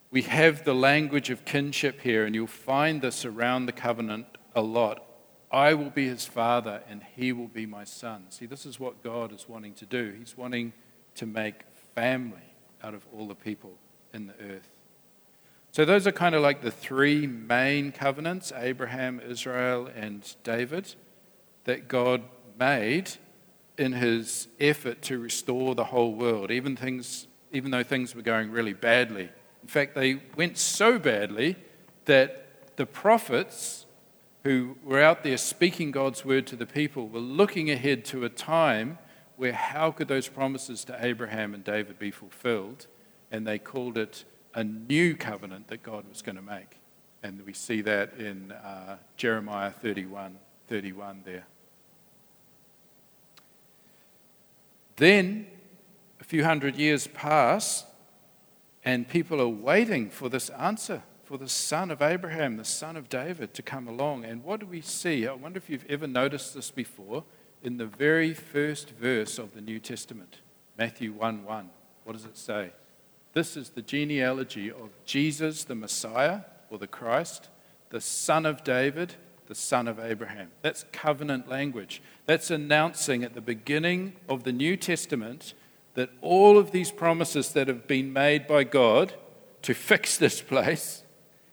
We 0.09 0.23
have 0.23 0.63
the 0.63 0.73
language 0.73 1.29
of 1.29 1.45
kinship 1.45 2.01
here, 2.01 2.25
and 2.25 2.33
you'll 2.33 2.47
find 2.47 2.99
this 2.99 3.25
around 3.25 3.67
the 3.67 3.71
covenant 3.71 4.25
a 4.55 4.61
lot. 4.61 5.05
I 5.51 5.75
will 5.75 5.91
be 5.91 6.07
his 6.07 6.25
father, 6.25 6.81
and 6.89 7.03
he 7.15 7.31
will 7.31 7.47
be 7.47 7.67
my 7.67 7.83
son. 7.83 8.25
See, 8.29 8.47
this 8.47 8.65
is 8.65 8.79
what 8.79 9.03
God 9.03 9.33
is 9.33 9.47
wanting 9.47 9.75
to 9.75 9.85
do. 9.85 10.15
He's 10.17 10.35
wanting 10.35 10.73
to 11.13 11.27
make 11.27 11.61
family 11.93 12.55
out 12.83 12.95
of 12.95 13.05
all 13.15 13.27
the 13.27 13.35
people 13.35 13.73
in 14.15 14.25
the 14.25 14.33
earth. 14.41 14.74
So, 15.75 15.83
those 15.83 16.07
are 16.07 16.13
kind 16.13 16.35
of 16.35 16.41
like 16.41 16.61
the 16.61 16.71
three 16.71 17.27
main 17.27 17.91
covenants 17.91 18.53
Abraham, 18.55 19.19
Israel, 19.19 19.89
and 19.93 20.25
David 20.41 20.95
that 21.65 21.89
God 21.89 22.23
made 22.57 23.11
in 23.77 23.91
his 23.91 24.47
effort 24.57 25.01
to 25.01 25.19
restore 25.19 25.75
the 25.75 25.83
whole 25.83 26.15
world, 26.15 26.49
even, 26.49 26.77
things, 26.77 27.27
even 27.51 27.71
though 27.71 27.83
things 27.83 28.15
were 28.15 28.21
going 28.21 28.51
really 28.51 28.71
badly. 28.71 29.27
In 29.63 29.67
fact, 29.67 29.95
they 29.95 30.21
went 30.38 30.57
so 30.57 30.97
badly 30.97 31.57
that 32.05 32.77
the 32.77 32.85
prophets 32.85 33.85
who 34.45 34.77
were 34.81 35.01
out 35.01 35.23
there 35.23 35.35
speaking 35.35 35.91
God's 35.91 36.23
word 36.23 36.47
to 36.47 36.55
the 36.55 36.65
people 36.65 37.09
were 37.09 37.19
looking 37.19 37.69
ahead 37.69 38.05
to 38.05 38.23
a 38.23 38.29
time 38.29 38.97
where 39.35 39.51
how 39.51 39.91
could 39.91 40.07
those 40.07 40.29
promises 40.29 40.85
to 40.85 40.97
Abraham 41.05 41.53
and 41.53 41.65
David 41.65 41.99
be 41.99 42.11
fulfilled? 42.11 42.88
And 43.29 43.45
they 43.45 43.59
called 43.59 43.97
it 43.97 44.23
a 44.55 44.63
new 44.63 45.15
covenant 45.15 45.67
that 45.67 45.83
God 45.83 46.07
was 46.09 46.21
going 46.21 46.37
to 46.37 46.41
make. 46.41 46.77
And 47.21 47.45
we 47.45 47.53
see 47.53 47.81
that 47.81 48.13
in 48.17 48.51
uh, 48.51 48.97
Jeremiah 49.17 49.71
31 49.71 50.37
31 50.67 51.21
there. 51.25 51.45
Then, 54.95 55.45
a 56.19 56.23
few 56.23 56.43
hundred 56.43 56.75
years 56.75 57.05
pass, 57.07 57.85
and 58.83 59.07
people 59.07 59.41
are 59.41 59.47
waiting 59.47 60.09
for 60.09 60.29
this 60.29 60.49
answer, 60.49 61.03
for 61.23 61.37
the 61.37 61.49
son 61.49 61.91
of 61.91 62.01
Abraham, 62.01 62.57
the 62.57 62.63
son 62.65 62.95
of 62.95 63.09
David, 63.09 63.53
to 63.55 63.61
come 63.61 63.87
along. 63.87 64.25
And 64.25 64.43
what 64.43 64.61
do 64.61 64.65
we 64.65 64.81
see? 64.81 65.27
I 65.27 65.33
wonder 65.33 65.57
if 65.57 65.69
you've 65.69 65.85
ever 65.89 66.07
noticed 66.07 66.55
this 66.55 66.71
before 66.71 67.23
in 67.61 67.77
the 67.77 67.85
very 67.85 68.33
first 68.33 68.91
verse 68.91 69.37
of 69.37 69.53
the 69.53 69.61
New 69.61 69.79
Testament, 69.79 70.37
Matthew 70.77 71.11
1 71.11 71.43
1. 71.43 71.69
What 72.05 72.13
does 72.13 72.25
it 72.25 72.37
say? 72.37 72.71
This 73.36 73.58
is 73.58 73.71
the 73.71 73.82
genealogy 73.82 74.71
of 74.71 74.91
Jesus, 75.04 75.65
the 75.65 75.76
Messiah, 75.76 76.43
or 76.69 76.78
the 76.78 76.88
Christ, 76.88 77.50
the 77.89 78.00
son 78.00 78.45
of 78.45 78.63
David, 78.63 79.15
the 79.48 79.54
son 79.54 79.89
of 79.89 80.00
Abraham. 80.00 80.52
That's 80.62 80.86
covenant 80.93 81.50
language. 81.50 82.02
That's 82.28 82.50
announcing 82.50 83.26
at 83.26 83.34
the 83.34 83.41
beginning 83.41 84.13
of 84.30 84.45
the 84.45 84.54
New 84.54 84.78
Testament 84.78 85.54
that 85.95 86.12
all 86.21 86.58
of 86.58 86.71
these 86.71 86.91
promises 86.91 87.52
that 87.52 87.67
have 87.67 87.88
been 87.88 88.13
made 88.13 88.48
by 88.48 88.63
God 88.63 89.13
to 89.63 89.74
fix 89.74 90.15
this 90.15 90.39
place 90.39 91.04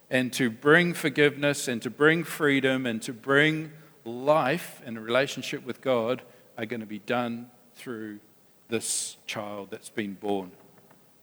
and 0.08 0.32
to 0.34 0.50
bring 0.50 0.94
forgiveness 0.94 1.66
and 1.66 1.82
to 1.82 1.90
bring 1.90 2.22
freedom 2.22 2.86
and 2.86 3.02
to 3.02 3.12
bring 3.12 3.72
life 4.04 4.80
and 4.86 4.96
a 4.96 5.00
relationship 5.00 5.66
with 5.66 5.80
God 5.80 6.22
are 6.56 6.66
going 6.66 6.78
to 6.78 6.86
be 6.86 7.00
done 7.00 7.50
through 7.74 8.20
this 8.68 9.16
child 9.26 9.72
that's 9.72 9.90
been 9.90 10.14
born. 10.14 10.52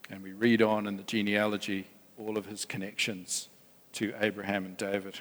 And 0.09 0.23
we 0.23 0.31
read 0.31 0.61
on 0.61 0.87
in 0.87 0.97
the 0.97 1.03
genealogy 1.03 1.87
all 2.17 2.37
of 2.37 2.47
his 2.47 2.65
connections 2.65 3.49
to 3.93 4.13
Abraham 4.19 4.65
and 4.65 4.75
David. 4.75 5.19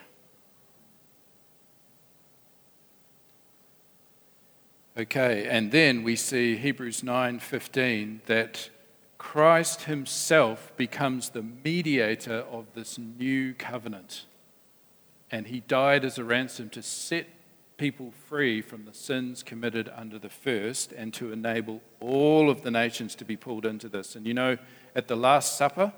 Okay, 4.96 5.46
and 5.46 5.70
then 5.70 6.02
we 6.02 6.16
see 6.16 6.56
Hebrews 6.56 7.02
9:15 7.02 8.20
that 8.26 8.70
Christ 9.16 9.82
himself 9.82 10.72
becomes 10.76 11.30
the 11.30 11.42
mediator 11.42 12.38
of 12.50 12.72
this 12.74 12.98
new 12.98 13.54
covenant. 13.54 14.26
And 15.30 15.48
he 15.48 15.60
died 15.60 16.04
as 16.04 16.18
a 16.18 16.24
ransom 16.24 16.70
to 16.70 16.82
set 16.82 17.26
people 17.78 18.12
free 18.26 18.60
from 18.60 18.84
the 18.84 18.92
sins 18.92 19.42
committed 19.42 19.90
under 19.96 20.18
the 20.18 20.28
first 20.28 20.92
and 20.92 21.14
to 21.14 21.32
enable 21.32 21.80
all 22.00 22.50
of 22.50 22.62
the 22.62 22.70
nations 22.70 23.14
to 23.14 23.24
be 23.24 23.36
pulled 23.36 23.64
into 23.64 23.88
this. 23.88 24.14
And 24.16 24.26
you 24.26 24.34
know, 24.34 24.58
at 24.94 25.08
the 25.08 25.16
Last 25.16 25.56
Supper, 25.56 25.92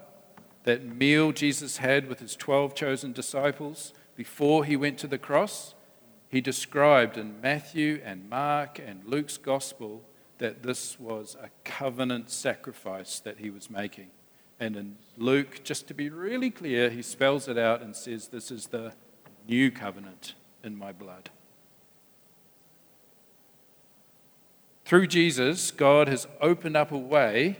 that 0.64 0.84
meal 0.84 1.32
Jesus 1.32 1.78
had 1.78 2.06
with 2.06 2.20
his 2.20 2.36
12 2.36 2.74
chosen 2.74 3.12
disciples 3.12 3.94
before 4.14 4.64
he 4.66 4.76
went 4.76 4.98
to 4.98 5.06
the 5.06 5.18
cross, 5.18 5.74
he 6.28 6.42
described 6.42 7.16
in 7.16 7.40
Matthew 7.40 8.00
and 8.04 8.28
Mark 8.28 8.78
and 8.78 9.02
Luke's 9.04 9.38
gospel 9.38 10.04
that 10.38 10.62
this 10.62 11.00
was 11.00 11.36
a 11.42 11.48
covenant 11.64 12.30
sacrifice 12.30 13.18
that 13.20 13.38
he 13.38 13.50
was 13.50 13.70
making. 13.70 14.10
And 14.60 14.76
in 14.76 14.96
Luke, 15.16 15.60
just 15.64 15.88
to 15.88 15.94
be 15.94 16.10
really 16.10 16.50
clear, 16.50 16.90
he 16.90 17.00
spells 17.00 17.48
it 17.48 17.56
out 17.56 17.80
and 17.80 17.96
says, 17.96 18.28
This 18.28 18.50
is 18.50 18.66
the 18.66 18.92
new 19.48 19.70
covenant 19.70 20.34
in 20.62 20.76
my 20.76 20.92
blood. 20.92 21.30
Through 24.90 25.06
Jesus, 25.06 25.70
God 25.70 26.08
has 26.08 26.26
opened 26.40 26.76
up 26.76 26.90
a 26.90 26.98
way 26.98 27.58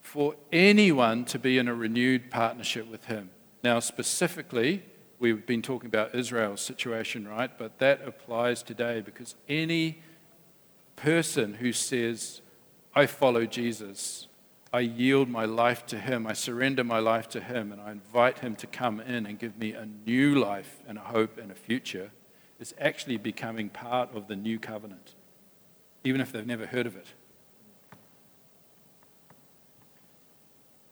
for 0.00 0.36
anyone 0.52 1.24
to 1.24 1.36
be 1.36 1.58
in 1.58 1.66
a 1.66 1.74
renewed 1.74 2.30
partnership 2.30 2.88
with 2.88 3.06
Him. 3.06 3.30
Now, 3.64 3.80
specifically, 3.80 4.84
we've 5.18 5.44
been 5.44 5.60
talking 5.60 5.88
about 5.88 6.14
Israel's 6.14 6.60
situation, 6.60 7.26
right? 7.26 7.50
But 7.58 7.80
that 7.80 8.06
applies 8.06 8.62
today 8.62 9.00
because 9.00 9.34
any 9.48 10.02
person 10.94 11.54
who 11.54 11.72
says, 11.72 12.42
I 12.94 13.06
follow 13.06 13.44
Jesus, 13.44 14.28
I 14.72 14.80
yield 14.82 15.28
my 15.28 15.46
life 15.46 15.84
to 15.86 15.98
Him, 15.98 16.28
I 16.28 16.32
surrender 16.32 16.84
my 16.84 17.00
life 17.00 17.28
to 17.30 17.40
Him, 17.40 17.72
and 17.72 17.80
I 17.80 17.90
invite 17.90 18.38
Him 18.38 18.54
to 18.54 18.68
come 18.68 19.00
in 19.00 19.26
and 19.26 19.36
give 19.36 19.58
me 19.58 19.72
a 19.72 19.88
new 20.06 20.36
life 20.36 20.78
and 20.86 20.96
a 20.96 21.00
hope 21.00 21.38
and 21.38 21.50
a 21.50 21.56
future, 21.56 22.12
is 22.60 22.72
actually 22.78 23.16
becoming 23.16 23.68
part 23.68 24.14
of 24.14 24.28
the 24.28 24.36
new 24.36 24.60
covenant 24.60 25.14
even 26.04 26.20
if 26.20 26.32
they've 26.32 26.46
never 26.46 26.66
heard 26.66 26.86
of 26.86 26.96
it. 26.96 27.06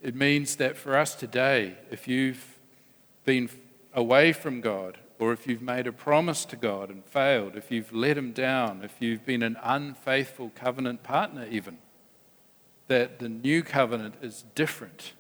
It 0.03 0.15
means 0.15 0.57
that 0.57 0.77
for 0.77 0.97
us 0.97 1.15
today, 1.15 1.77
if 1.91 2.09
you've 2.09 2.59
been 3.25 3.51
away 3.93 4.33
from 4.33 4.61
God, 4.61 4.99
or 5.19 5.33
if 5.33 5.47
you've 5.47 5.61
made 5.61 5.87
a 5.87 5.93
promise 5.93 6.47
to 6.47 6.57
God 6.57 6.89
and 6.89 7.05
failed, 7.05 7.55
if 7.55 7.71
you've 7.71 7.93
let 7.93 8.17
Him 8.17 8.33
down, 8.33 8.83
if 8.83 8.95
you've 9.01 9.27
been 9.27 9.43
an 9.43 9.59
unfaithful 9.63 10.51
covenant 10.55 11.03
partner, 11.03 11.47
even, 11.51 11.77
that 12.89 13.19
the 13.19 13.29
new 13.29 13.63
covenant 13.63 14.15
is 14.23 14.45
different 14.55 15.13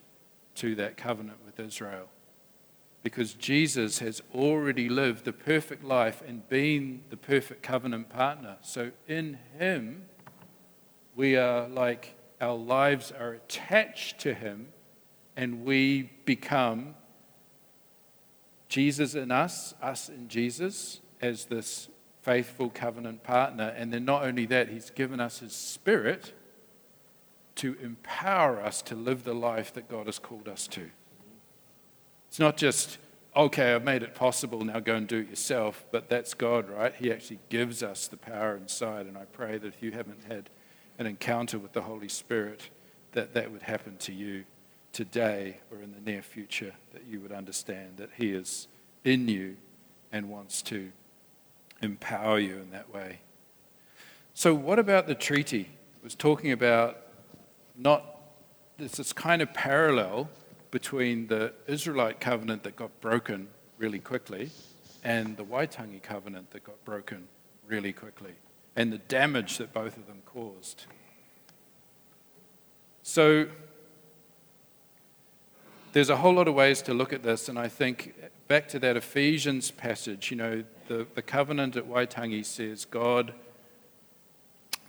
to 0.54 0.74
that 0.76 0.96
covenant 0.96 1.38
with 1.44 1.60
Israel. 1.60 2.08
Because 3.02 3.34
Jesus 3.34 4.00
has 4.00 4.22
already 4.34 4.88
lived 4.88 5.24
the 5.24 5.32
perfect 5.32 5.84
life 5.84 6.22
and 6.26 6.46
been 6.48 7.02
the 7.08 7.16
perfect 7.16 7.62
covenant 7.62 8.10
partner. 8.10 8.58
So 8.60 8.90
in 9.08 9.38
Him, 9.58 10.04
we 11.16 11.36
are 11.36 11.66
like 11.68 12.16
our 12.40 12.56
lives 12.56 13.12
are 13.12 13.32
attached 13.32 14.18
to 14.20 14.34
Him 14.34 14.68
and 15.36 15.64
we 15.64 16.10
become 16.24 16.94
Jesus 18.68 19.14
in 19.14 19.30
us, 19.30 19.74
us 19.82 20.08
in 20.08 20.28
Jesus, 20.28 21.00
as 21.20 21.46
this 21.46 21.88
faithful 22.22 22.70
covenant 22.70 23.22
partner. 23.24 23.74
And 23.76 23.92
then 23.92 24.04
not 24.04 24.24
only 24.24 24.46
that, 24.46 24.68
He's 24.68 24.90
given 24.90 25.20
us 25.20 25.40
His 25.40 25.54
Spirit 25.54 26.32
to 27.56 27.76
empower 27.82 28.60
us 28.60 28.80
to 28.82 28.94
live 28.94 29.24
the 29.24 29.34
life 29.34 29.72
that 29.74 29.88
God 29.88 30.06
has 30.06 30.18
called 30.18 30.48
us 30.48 30.66
to. 30.68 30.90
It's 32.30 32.38
not 32.38 32.56
just, 32.56 32.98
okay, 33.34 33.74
I've 33.74 33.82
made 33.82 34.04
it 34.04 34.14
possible, 34.14 34.64
now 34.64 34.78
go 34.78 34.94
and 34.94 35.08
do 35.08 35.18
it 35.18 35.28
yourself, 35.28 35.84
but 35.90 36.08
that's 36.08 36.32
God, 36.32 36.70
right? 36.70 36.94
He 36.94 37.10
actually 37.10 37.40
gives 37.48 37.82
us 37.82 38.06
the 38.06 38.16
power 38.16 38.56
inside. 38.56 39.06
And 39.06 39.18
I 39.18 39.24
pray 39.24 39.58
that 39.58 39.66
if 39.66 39.82
you 39.82 39.90
haven't 39.90 40.22
had 40.28 40.48
an 41.00 41.06
encounter 41.06 41.58
with 41.58 41.72
the 41.72 41.80
Holy 41.80 42.08
Spirit, 42.08 42.70
that 43.14 43.34
that 43.34 43.50
would 43.50 43.62
happen 43.62 43.96
to 43.96 44.12
you 44.12 44.44
today 44.92 45.56
or 45.72 45.82
in 45.82 45.92
the 45.92 46.08
near 46.08 46.22
future, 46.22 46.72
that 46.92 47.04
you 47.04 47.18
would 47.18 47.32
understand 47.32 47.96
that 47.96 48.10
He 48.14 48.30
is 48.30 48.68
in 49.02 49.26
you 49.26 49.56
and 50.12 50.30
wants 50.30 50.62
to 50.62 50.92
empower 51.82 52.38
you 52.38 52.58
in 52.58 52.70
that 52.70 52.94
way. 52.94 53.22
So, 54.34 54.54
what 54.54 54.78
about 54.78 55.08
the 55.08 55.16
treaty? 55.16 55.62
It 55.96 56.04
was 56.04 56.14
talking 56.14 56.52
about 56.52 56.96
not 57.76 58.04
there's 58.78 58.92
this 58.92 59.12
kind 59.12 59.42
of 59.42 59.52
parallel 59.52 60.30
between 60.70 61.26
the 61.26 61.52
Israelite 61.66 62.20
covenant 62.20 62.62
that 62.64 62.76
got 62.76 63.00
broken 63.00 63.48
really 63.78 63.98
quickly 63.98 64.50
and 65.02 65.36
the 65.36 65.44
Waitangi 65.44 66.02
covenant 66.02 66.50
that 66.50 66.64
got 66.64 66.84
broken 66.84 67.28
really 67.66 67.92
quickly 67.92 68.32
and 68.76 68.92
the 68.92 68.98
damage 68.98 69.58
that 69.58 69.72
both 69.72 69.96
of 69.96 70.06
them 70.06 70.22
caused. 70.26 70.84
So 73.02 73.46
there's 75.92 76.10
a 76.10 76.16
whole 76.16 76.34
lot 76.34 76.46
of 76.46 76.54
ways 76.54 76.82
to 76.82 76.94
look 76.94 77.12
at 77.12 77.22
this, 77.22 77.48
and 77.48 77.58
I 77.58 77.66
think 77.66 78.14
back 78.46 78.68
to 78.68 78.78
that 78.78 78.96
Ephesians 78.96 79.70
passage, 79.70 80.30
you 80.30 80.36
know, 80.36 80.64
the, 80.86 81.06
the 81.14 81.22
covenant 81.22 81.76
at 81.76 81.88
Waitangi 81.88 82.44
says 82.44 82.84
God 82.84 83.34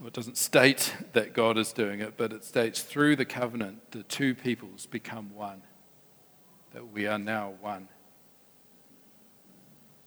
well, 0.02 0.08
it 0.08 0.14
doesn't 0.14 0.38
state 0.38 0.96
that 1.14 1.34
God 1.36 1.60
is 1.60 1.72
doing 1.72 2.00
it, 2.00 2.16
but 2.18 2.34
it 2.34 2.44
states 2.44 2.82
through 2.82 3.18
the 3.18 3.26
covenant, 3.26 3.92
the 3.92 4.02
two 4.02 4.34
peoples 4.34 4.88
become 4.88 5.36
one, 5.36 5.62
that 6.74 6.92
we 6.92 7.08
are 7.08 7.20
now 7.20 7.54
one. 7.62 7.88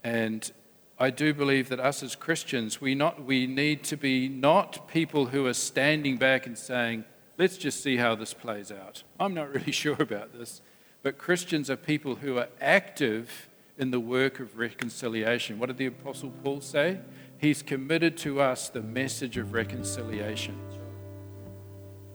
And 0.02 0.50
I 0.98 1.10
do 1.10 1.34
believe 1.34 1.68
that 1.70 1.80
us 1.80 2.02
as 2.02 2.14
Christians, 2.14 2.80
we, 2.80 2.94
not, 2.94 3.24
we 3.24 3.46
need 3.46 3.82
to 3.84 3.96
be 3.96 4.28
not 4.28 4.86
people 4.86 5.26
who 5.26 5.46
are 5.46 5.54
standing 5.54 6.16
back 6.18 6.46
and 6.46 6.56
saying, 6.56 7.04
let's 7.38 7.56
just 7.56 7.82
see 7.82 7.96
how 7.96 8.14
this 8.14 8.32
plays 8.32 8.70
out. 8.70 9.02
I'm 9.18 9.34
not 9.34 9.50
really 9.54 9.72
sure 9.72 9.96
about 10.00 10.32
this. 10.32 10.60
But 11.02 11.18
Christians 11.18 11.68
are 11.68 11.76
people 11.76 12.16
who 12.16 12.38
are 12.38 12.48
active 12.60 13.48
in 13.76 13.90
the 13.90 14.00
work 14.00 14.40
of 14.40 14.56
reconciliation. 14.56 15.58
What 15.58 15.66
did 15.66 15.78
the 15.78 15.86
Apostle 15.86 16.30
Paul 16.42 16.60
say? 16.60 17.00
He's 17.38 17.62
committed 17.62 18.16
to 18.18 18.40
us 18.40 18.68
the 18.68 18.80
message 18.80 19.36
of 19.36 19.52
reconciliation. 19.52 20.58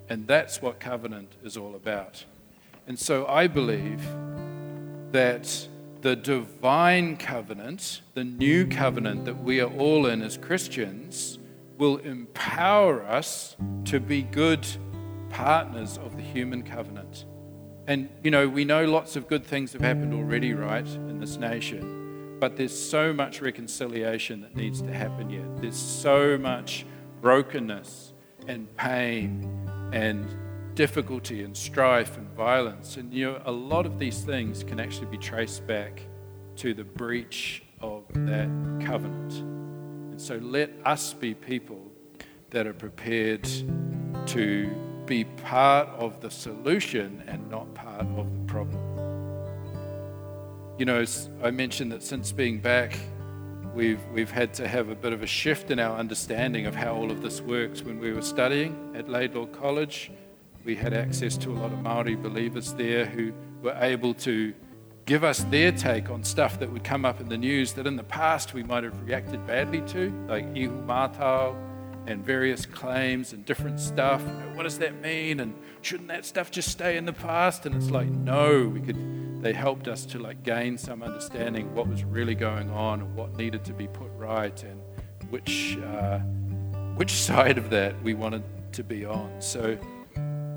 And 0.07 0.25
that's 0.25 0.61
what 0.61 0.79
covenant 0.79 1.35
is 1.43 1.57
all 1.57 1.75
about. 1.75 2.25
And 2.89 2.97
so 2.97 3.27
I 3.27 3.45
believe 3.45 4.01
that 5.11 5.67
the 6.01 6.15
divine 6.15 7.17
covenant, 7.17 8.01
the 8.15 8.23
new 8.23 8.65
covenant 8.65 9.25
that 9.25 9.43
we 9.43 9.61
are 9.61 9.71
all 9.77 10.07
in 10.07 10.23
as 10.23 10.37
Christians, 10.37 11.37
will 11.77 11.97
empower 11.97 13.03
us 13.03 13.55
to 13.85 13.99
be 13.99 14.23
good 14.23 14.67
partners 15.29 15.99
of 15.99 16.17
the 16.17 16.23
human 16.23 16.63
covenant. 16.63 17.25
And, 17.85 18.09
you 18.23 18.31
know, 18.31 18.49
we 18.49 18.65
know 18.65 18.85
lots 18.85 19.15
of 19.15 19.27
good 19.27 19.45
things 19.45 19.73
have 19.73 19.81
happened 19.81 20.13
already, 20.13 20.53
right, 20.53 20.87
in 20.87 21.19
this 21.19 21.37
nation. 21.37 22.37
But 22.39 22.57
there's 22.57 22.77
so 22.77 23.13
much 23.13 23.39
reconciliation 23.39 24.41
that 24.41 24.55
needs 24.55 24.81
to 24.81 24.91
happen 24.91 25.29
yet. 25.29 25.61
There's 25.61 25.77
so 25.77 26.39
much 26.39 26.87
brokenness 27.21 28.13
and 28.47 28.75
pain 28.77 29.69
and 29.93 30.25
difficulty 30.79 31.43
and 31.43 31.57
strife 31.57 32.15
and 32.15 32.25
violence. 32.29 32.95
And 32.95 33.13
you 33.13 33.25
know, 33.25 33.41
a 33.43 33.51
lot 33.51 33.85
of 33.85 33.99
these 33.99 34.21
things 34.21 34.63
can 34.63 34.79
actually 34.79 35.07
be 35.07 35.17
traced 35.17 35.67
back 35.67 36.01
to 36.55 36.73
the 36.73 36.85
breach 36.85 37.63
of 37.81 38.05
that 38.13 38.47
covenant. 38.85 39.33
And 40.11 40.21
so 40.21 40.37
let 40.37 40.71
us 40.85 41.11
be 41.13 41.33
people 41.33 41.91
that 42.51 42.65
are 42.65 42.73
prepared 42.73 43.43
to 44.27 44.73
be 45.05 45.25
part 45.25 45.89
of 45.89 46.21
the 46.21 46.31
solution 46.31 47.23
and 47.27 47.51
not 47.51 47.73
part 47.75 48.05
of 48.17 48.31
the 48.33 48.45
problem 48.45 48.89
you 50.79 50.85
know, 50.85 51.03
I 51.43 51.51
mentioned 51.51 51.91
that 51.91 52.01
since 52.01 52.31
being 52.31 52.61
back, 52.61 52.97
we've, 53.75 54.01
we've 54.13 54.31
had 54.31 54.53
to 54.53 54.67
have 54.67 54.87
a 54.87 54.95
bit 54.95 55.11
of 55.11 55.21
a 55.21 55.27
shift 55.27 55.71
in 55.71 55.77
our 55.77 55.97
understanding 55.97 56.67
of 56.67 56.73
how 56.73 56.95
all 56.95 57.11
of 57.11 57.21
this 57.21 57.41
works. 57.41 57.81
When 57.81 57.99
we 57.99 58.13
were 58.13 58.21
studying 58.21 58.93
at 58.95 59.09
Laidlaw 59.09 59.47
College, 59.47 60.09
we 60.69 60.75
had 60.75 60.93
access 60.93 61.35
to 61.35 61.49
a 61.51 61.57
lot 61.57 61.73
of 61.73 61.79
Maori 61.79 62.13
believers 62.13 62.73
there 62.73 63.03
who 63.03 63.33
were 63.63 63.75
able 63.81 64.13
to 64.13 64.53
give 65.05 65.23
us 65.23 65.39
their 65.45 65.71
take 65.71 66.11
on 66.11 66.23
stuff 66.23 66.59
that 66.59 66.71
would 66.71 66.83
come 66.83 67.05
up 67.05 67.19
in 67.19 67.27
the 67.27 67.39
news 67.39 67.73
that 67.73 67.87
in 67.87 67.95
the 67.95 68.03
past 68.03 68.53
we 68.53 68.61
might 68.61 68.83
have 68.83 69.01
reacted 69.01 69.47
badly 69.47 69.81
to, 69.87 70.11
like 70.27 70.45
ihu 70.55 70.69
mātao 70.85 71.55
and 72.05 72.23
various 72.23 72.67
claims 72.67 73.33
and 73.33 73.47
different 73.47 73.79
stuff. 73.79 74.21
What 74.53 74.61
does 74.61 74.77
that 74.77 75.01
mean? 75.01 75.39
And 75.39 75.55
shouldn't 75.81 76.09
that 76.09 76.23
stuff 76.23 76.51
just 76.51 76.69
stay 76.69 76.97
in 76.97 77.05
the 77.05 77.13
past? 77.13 77.65
And 77.65 77.73
it's 77.73 77.89
like, 77.89 78.09
no, 78.11 78.67
we 78.67 78.79
could 78.79 79.41
they 79.41 79.53
helped 79.53 79.87
us 79.87 80.05
to 80.05 80.19
like 80.19 80.43
gain 80.43 80.77
some 80.77 81.01
understanding 81.01 81.65
of 81.65 81.73
what 81.73 81.87
was 81.87 82.03
really 82.03 82.35
going 82.35 82.69
on 82.69 83.01
and 83.01 83.15
what 83.15 83.35
needed 83.37 83.65
to 83.65 83.73
be 83.73 83.87
put 83.87 84.11
right 84.17 84.61
and 84.61 84.79
which 85.31 85.79
uh, 85.79 86.19
which 86.95 87.13
side 87.27 87.57
of 87.57 87.71
that 87.71 87.99
we 88.03 88.13
wanted 88.13 88.43
to 88.73 88.83
be 88.83 89.03
on. 89.03 89.31
So, 89.39 89.75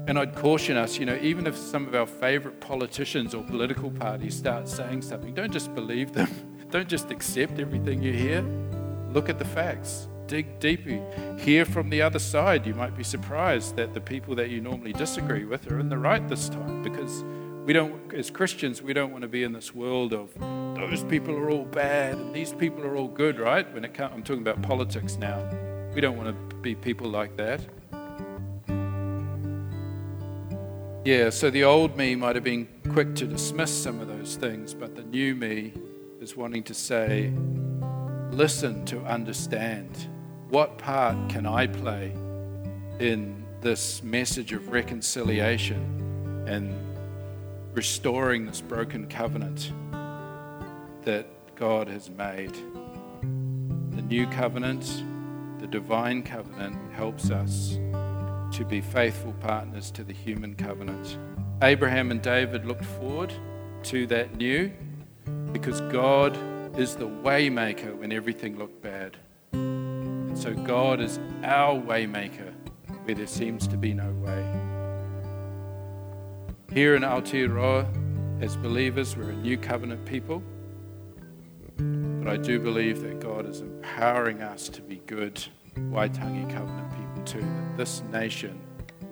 and 0.07 0.19
I'd 0.19 0.35
caution 0.35 0.77
us, 0.77 0.99
you 0.99 1.07
know, 1.07 1.19
even 1.23 1.47
if 1.47 1.57
some 1.57 1.87
of 1.87 1.95
our 1.95 2.07
favorite 2.07 2.61
politicians 2.61 3.35
or 3.35 3.45
political 3.45 3.91
parties 3.91 4.37
start 4.37 4.69
saying 4.69 5.03
something, 5.03 5.33
don't 5.35 5.53
just 5.53 5.75
believe 5.75 6.13
them. 6.13 6.29
Don't 6.73 6.89
just 6.89 7.11
accept 7.11 7.59
everything 7.59 8.03
you 8.03 8.15
hear. 8.15 8.41
Look 9.13 9.29
at 9.29 9.39
the 9.39 9.45
facts. 9.45 10.09
Dig 10.27 10.59
deeper. 10.59 11.37
Hear 11.39 11.67
from 11.67 11.91
the 11.91 12.01
other 12.01 12.19
side. 12.19 12.67
You 12.67 12.73
might 12.73 12.97
be 12.97 13.05
surprised 13.05 13.77
that 13.77 13.93
the 13.93 14.01
people 14.01 14.35
that 14.37 14.49
you 14.49 14.63
normally 14.63 14.95
disagree 14.95 15.45
with 15.45 15.71
are 15.71 15.79
in 15.79 15.91
the 15.91 15.99
right 15.99 16.27
this 16.29 16.49
time 16.49 16.83
because 16.83 17.25
we 17.67 17.75
don't, 17.75 18.15
as 18.15 18.31
Christians, 18.31 18.81
we 18.81 18.95
don't 18.95 19.13
want 19.13 19.21
to 19.21 19.29
be 19.29 19.43
in 19.43 19.53
this 19.53 19.75
world 19.75 20.15
of 20.15 20.33
those 20.77 21.05
people 21.05 21.37
are 21.37 21.51
all 21.51 21.67
bad 21.67 22.15
and 22.15 22.35
these 22.35 22.55
people 22.55 22.83
are 22.85 22.97
all 22.97 23.09
good, 23.09 23.39
right? 23.39 23.71
When 23.75 23.85
it 23.85 23.93
comes, 23.93 24.15
I'm 24.15 24.23
talking 24.23 24.41
about 24.41 24.63
politics 24.63 25.17
now. 25.17 25.47
We 25.95 26.01
don't 26.01 26.17
want 26.17 26.51
to 26.51 26.57
be 26.57 26.75
people 26.75 27.11
like 27.11 27.37
that. 27.37 27.61
Yeah, 31.05 31.31
so 31.31 31.51
the 31.51 31.65
old 31.65 31.97
me 31.97 32.15
might 32.15 32.37
have 32.37 32.45
been 32.45 32.69
quick 32.91 33.17
to 33.17 33.27
dismiss 33.27 33.73
some 33.73 34.01
of 34.01 34.07
those 34.07 34.37
things, 34.37 34.73
but 34.73 34.95
the 34.95 35.03
new 35.03 35.35
me 35.35 35.73
is 36.21 36.37
wanting 36.37 36.63
to 36.63 36.75
say, 36.75 37.33
listen 38.31 38.85
to 38.85 39.01
understand. 39.01 40.09
What 40.49 40.79
part 40.79 41.29
can 41.29 41.45
I 41.45 41.67
play 41.67 42.13
in 43.01 43.45
this 43.63 44.03
message 44.05 44.53
of 44.53 44.69
reconciliation 44.69 46.45
and 46.47 46.73
restoring 47.75 48.47
this 48.47 48.61
broken 48.61 49.09
covenant 49.09 49.73
that 51.03 51.27
God 51.57 51.89
has 51.89 52.11
made. 52.11 52.55
The 53.91 54.03
new 54.03 54.29
covenant, 54.29 55.03
the 55.59 55.67
divine 55.67 56.23
covenant, 56.23 56.77
helps 56.93 57.31
us 57.31 57.79
to 58.53 58.65
be 58.67 58.83
faithful 58.83 59.33
partners 59.41 59.91
to 59.91 60.05
the 60.05 60.13
human 60.13 60.55
covenant. 60.55 61.17
Abraham 61.63 62.11
and 62.11 62.21
David 62.21 62.67
looked 62.67 62.85
forward 62.85 63.33
to 63.85 64.07
that 64.09 64.37
new 64.37 64.71
because 65.53 65.81
God 65.83 66.37
is 66.79 66.95
the 66.95 67.09
waymaker 67.09 67.97
when 67.97 68.13
everything 68.13 68.59
looked 68.59 68.83
bad. 68.83 69.17
And 69.53 70.39
so 70.39 70.53
God 70.53 71.01
is 71.01 71.19
our 71.43 71.81
waymaker 71.81 72.53
where 73.05 73.15
there 73.15 73.27
seems 73.27 73.67
to 73.69 73.77
be 73.77 73.95
no 73.95 74.11
way. 74.25 74.47
Here 76.73 76.95
in 76.95 77.03
Aotearoa, 77.03 78.43
as 78.43 78.57
believers, 78.57 79.17
we're 79.17 79.31
a 79.31 79.37
new 79.37 79.57
covenant 79.57 80.05
people. 80.05 80.43
But 81.77 82.29
I 82.29 82.37
do 82.37 82.61
believe 82.61 83.01
that 83.03 83.21
God 83.21 83.49
is 83.49 83.61
empowering 83.61 84.43
us 84.43 84.69
to 84.69 84.83
be 84.83 84.97
good 85.07 85.43
Waitangi 85.75 86.53
covenant 86.55 86.91
people 86.91 87.02
too. 87.25 87.41
That 87.41 87.77
this 87.77 88.03
nation 88.13 88.61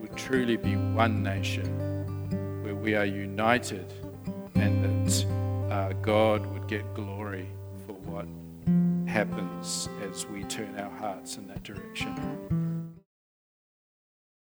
would 0.00 0.16
truly 0.16 0.56
be 0.56 0.76
one 0.76 1.22
nation 1.22 2.62
where 2.62 2.74
we 2.74 2.94
are 2.94 3.04
united 3.04 3.92
and 4.54 4.84
that 4.84 5.26
uh, 5.70 5.92
God 6.02 6.46
would 6.46 6.66
get 6.68 6.94
glory 6.94 7.48
for 7.86 7.92
what 7.92 8.26
happens 9.08 9.88
as 10.08 10.26
we 10.26 10.44
turn 10.44 10.78
our 10.78 10.90
hearts 10.90 11.36
in 11.36 11.46
that 11.48 11.62
direction. 11.62 12.59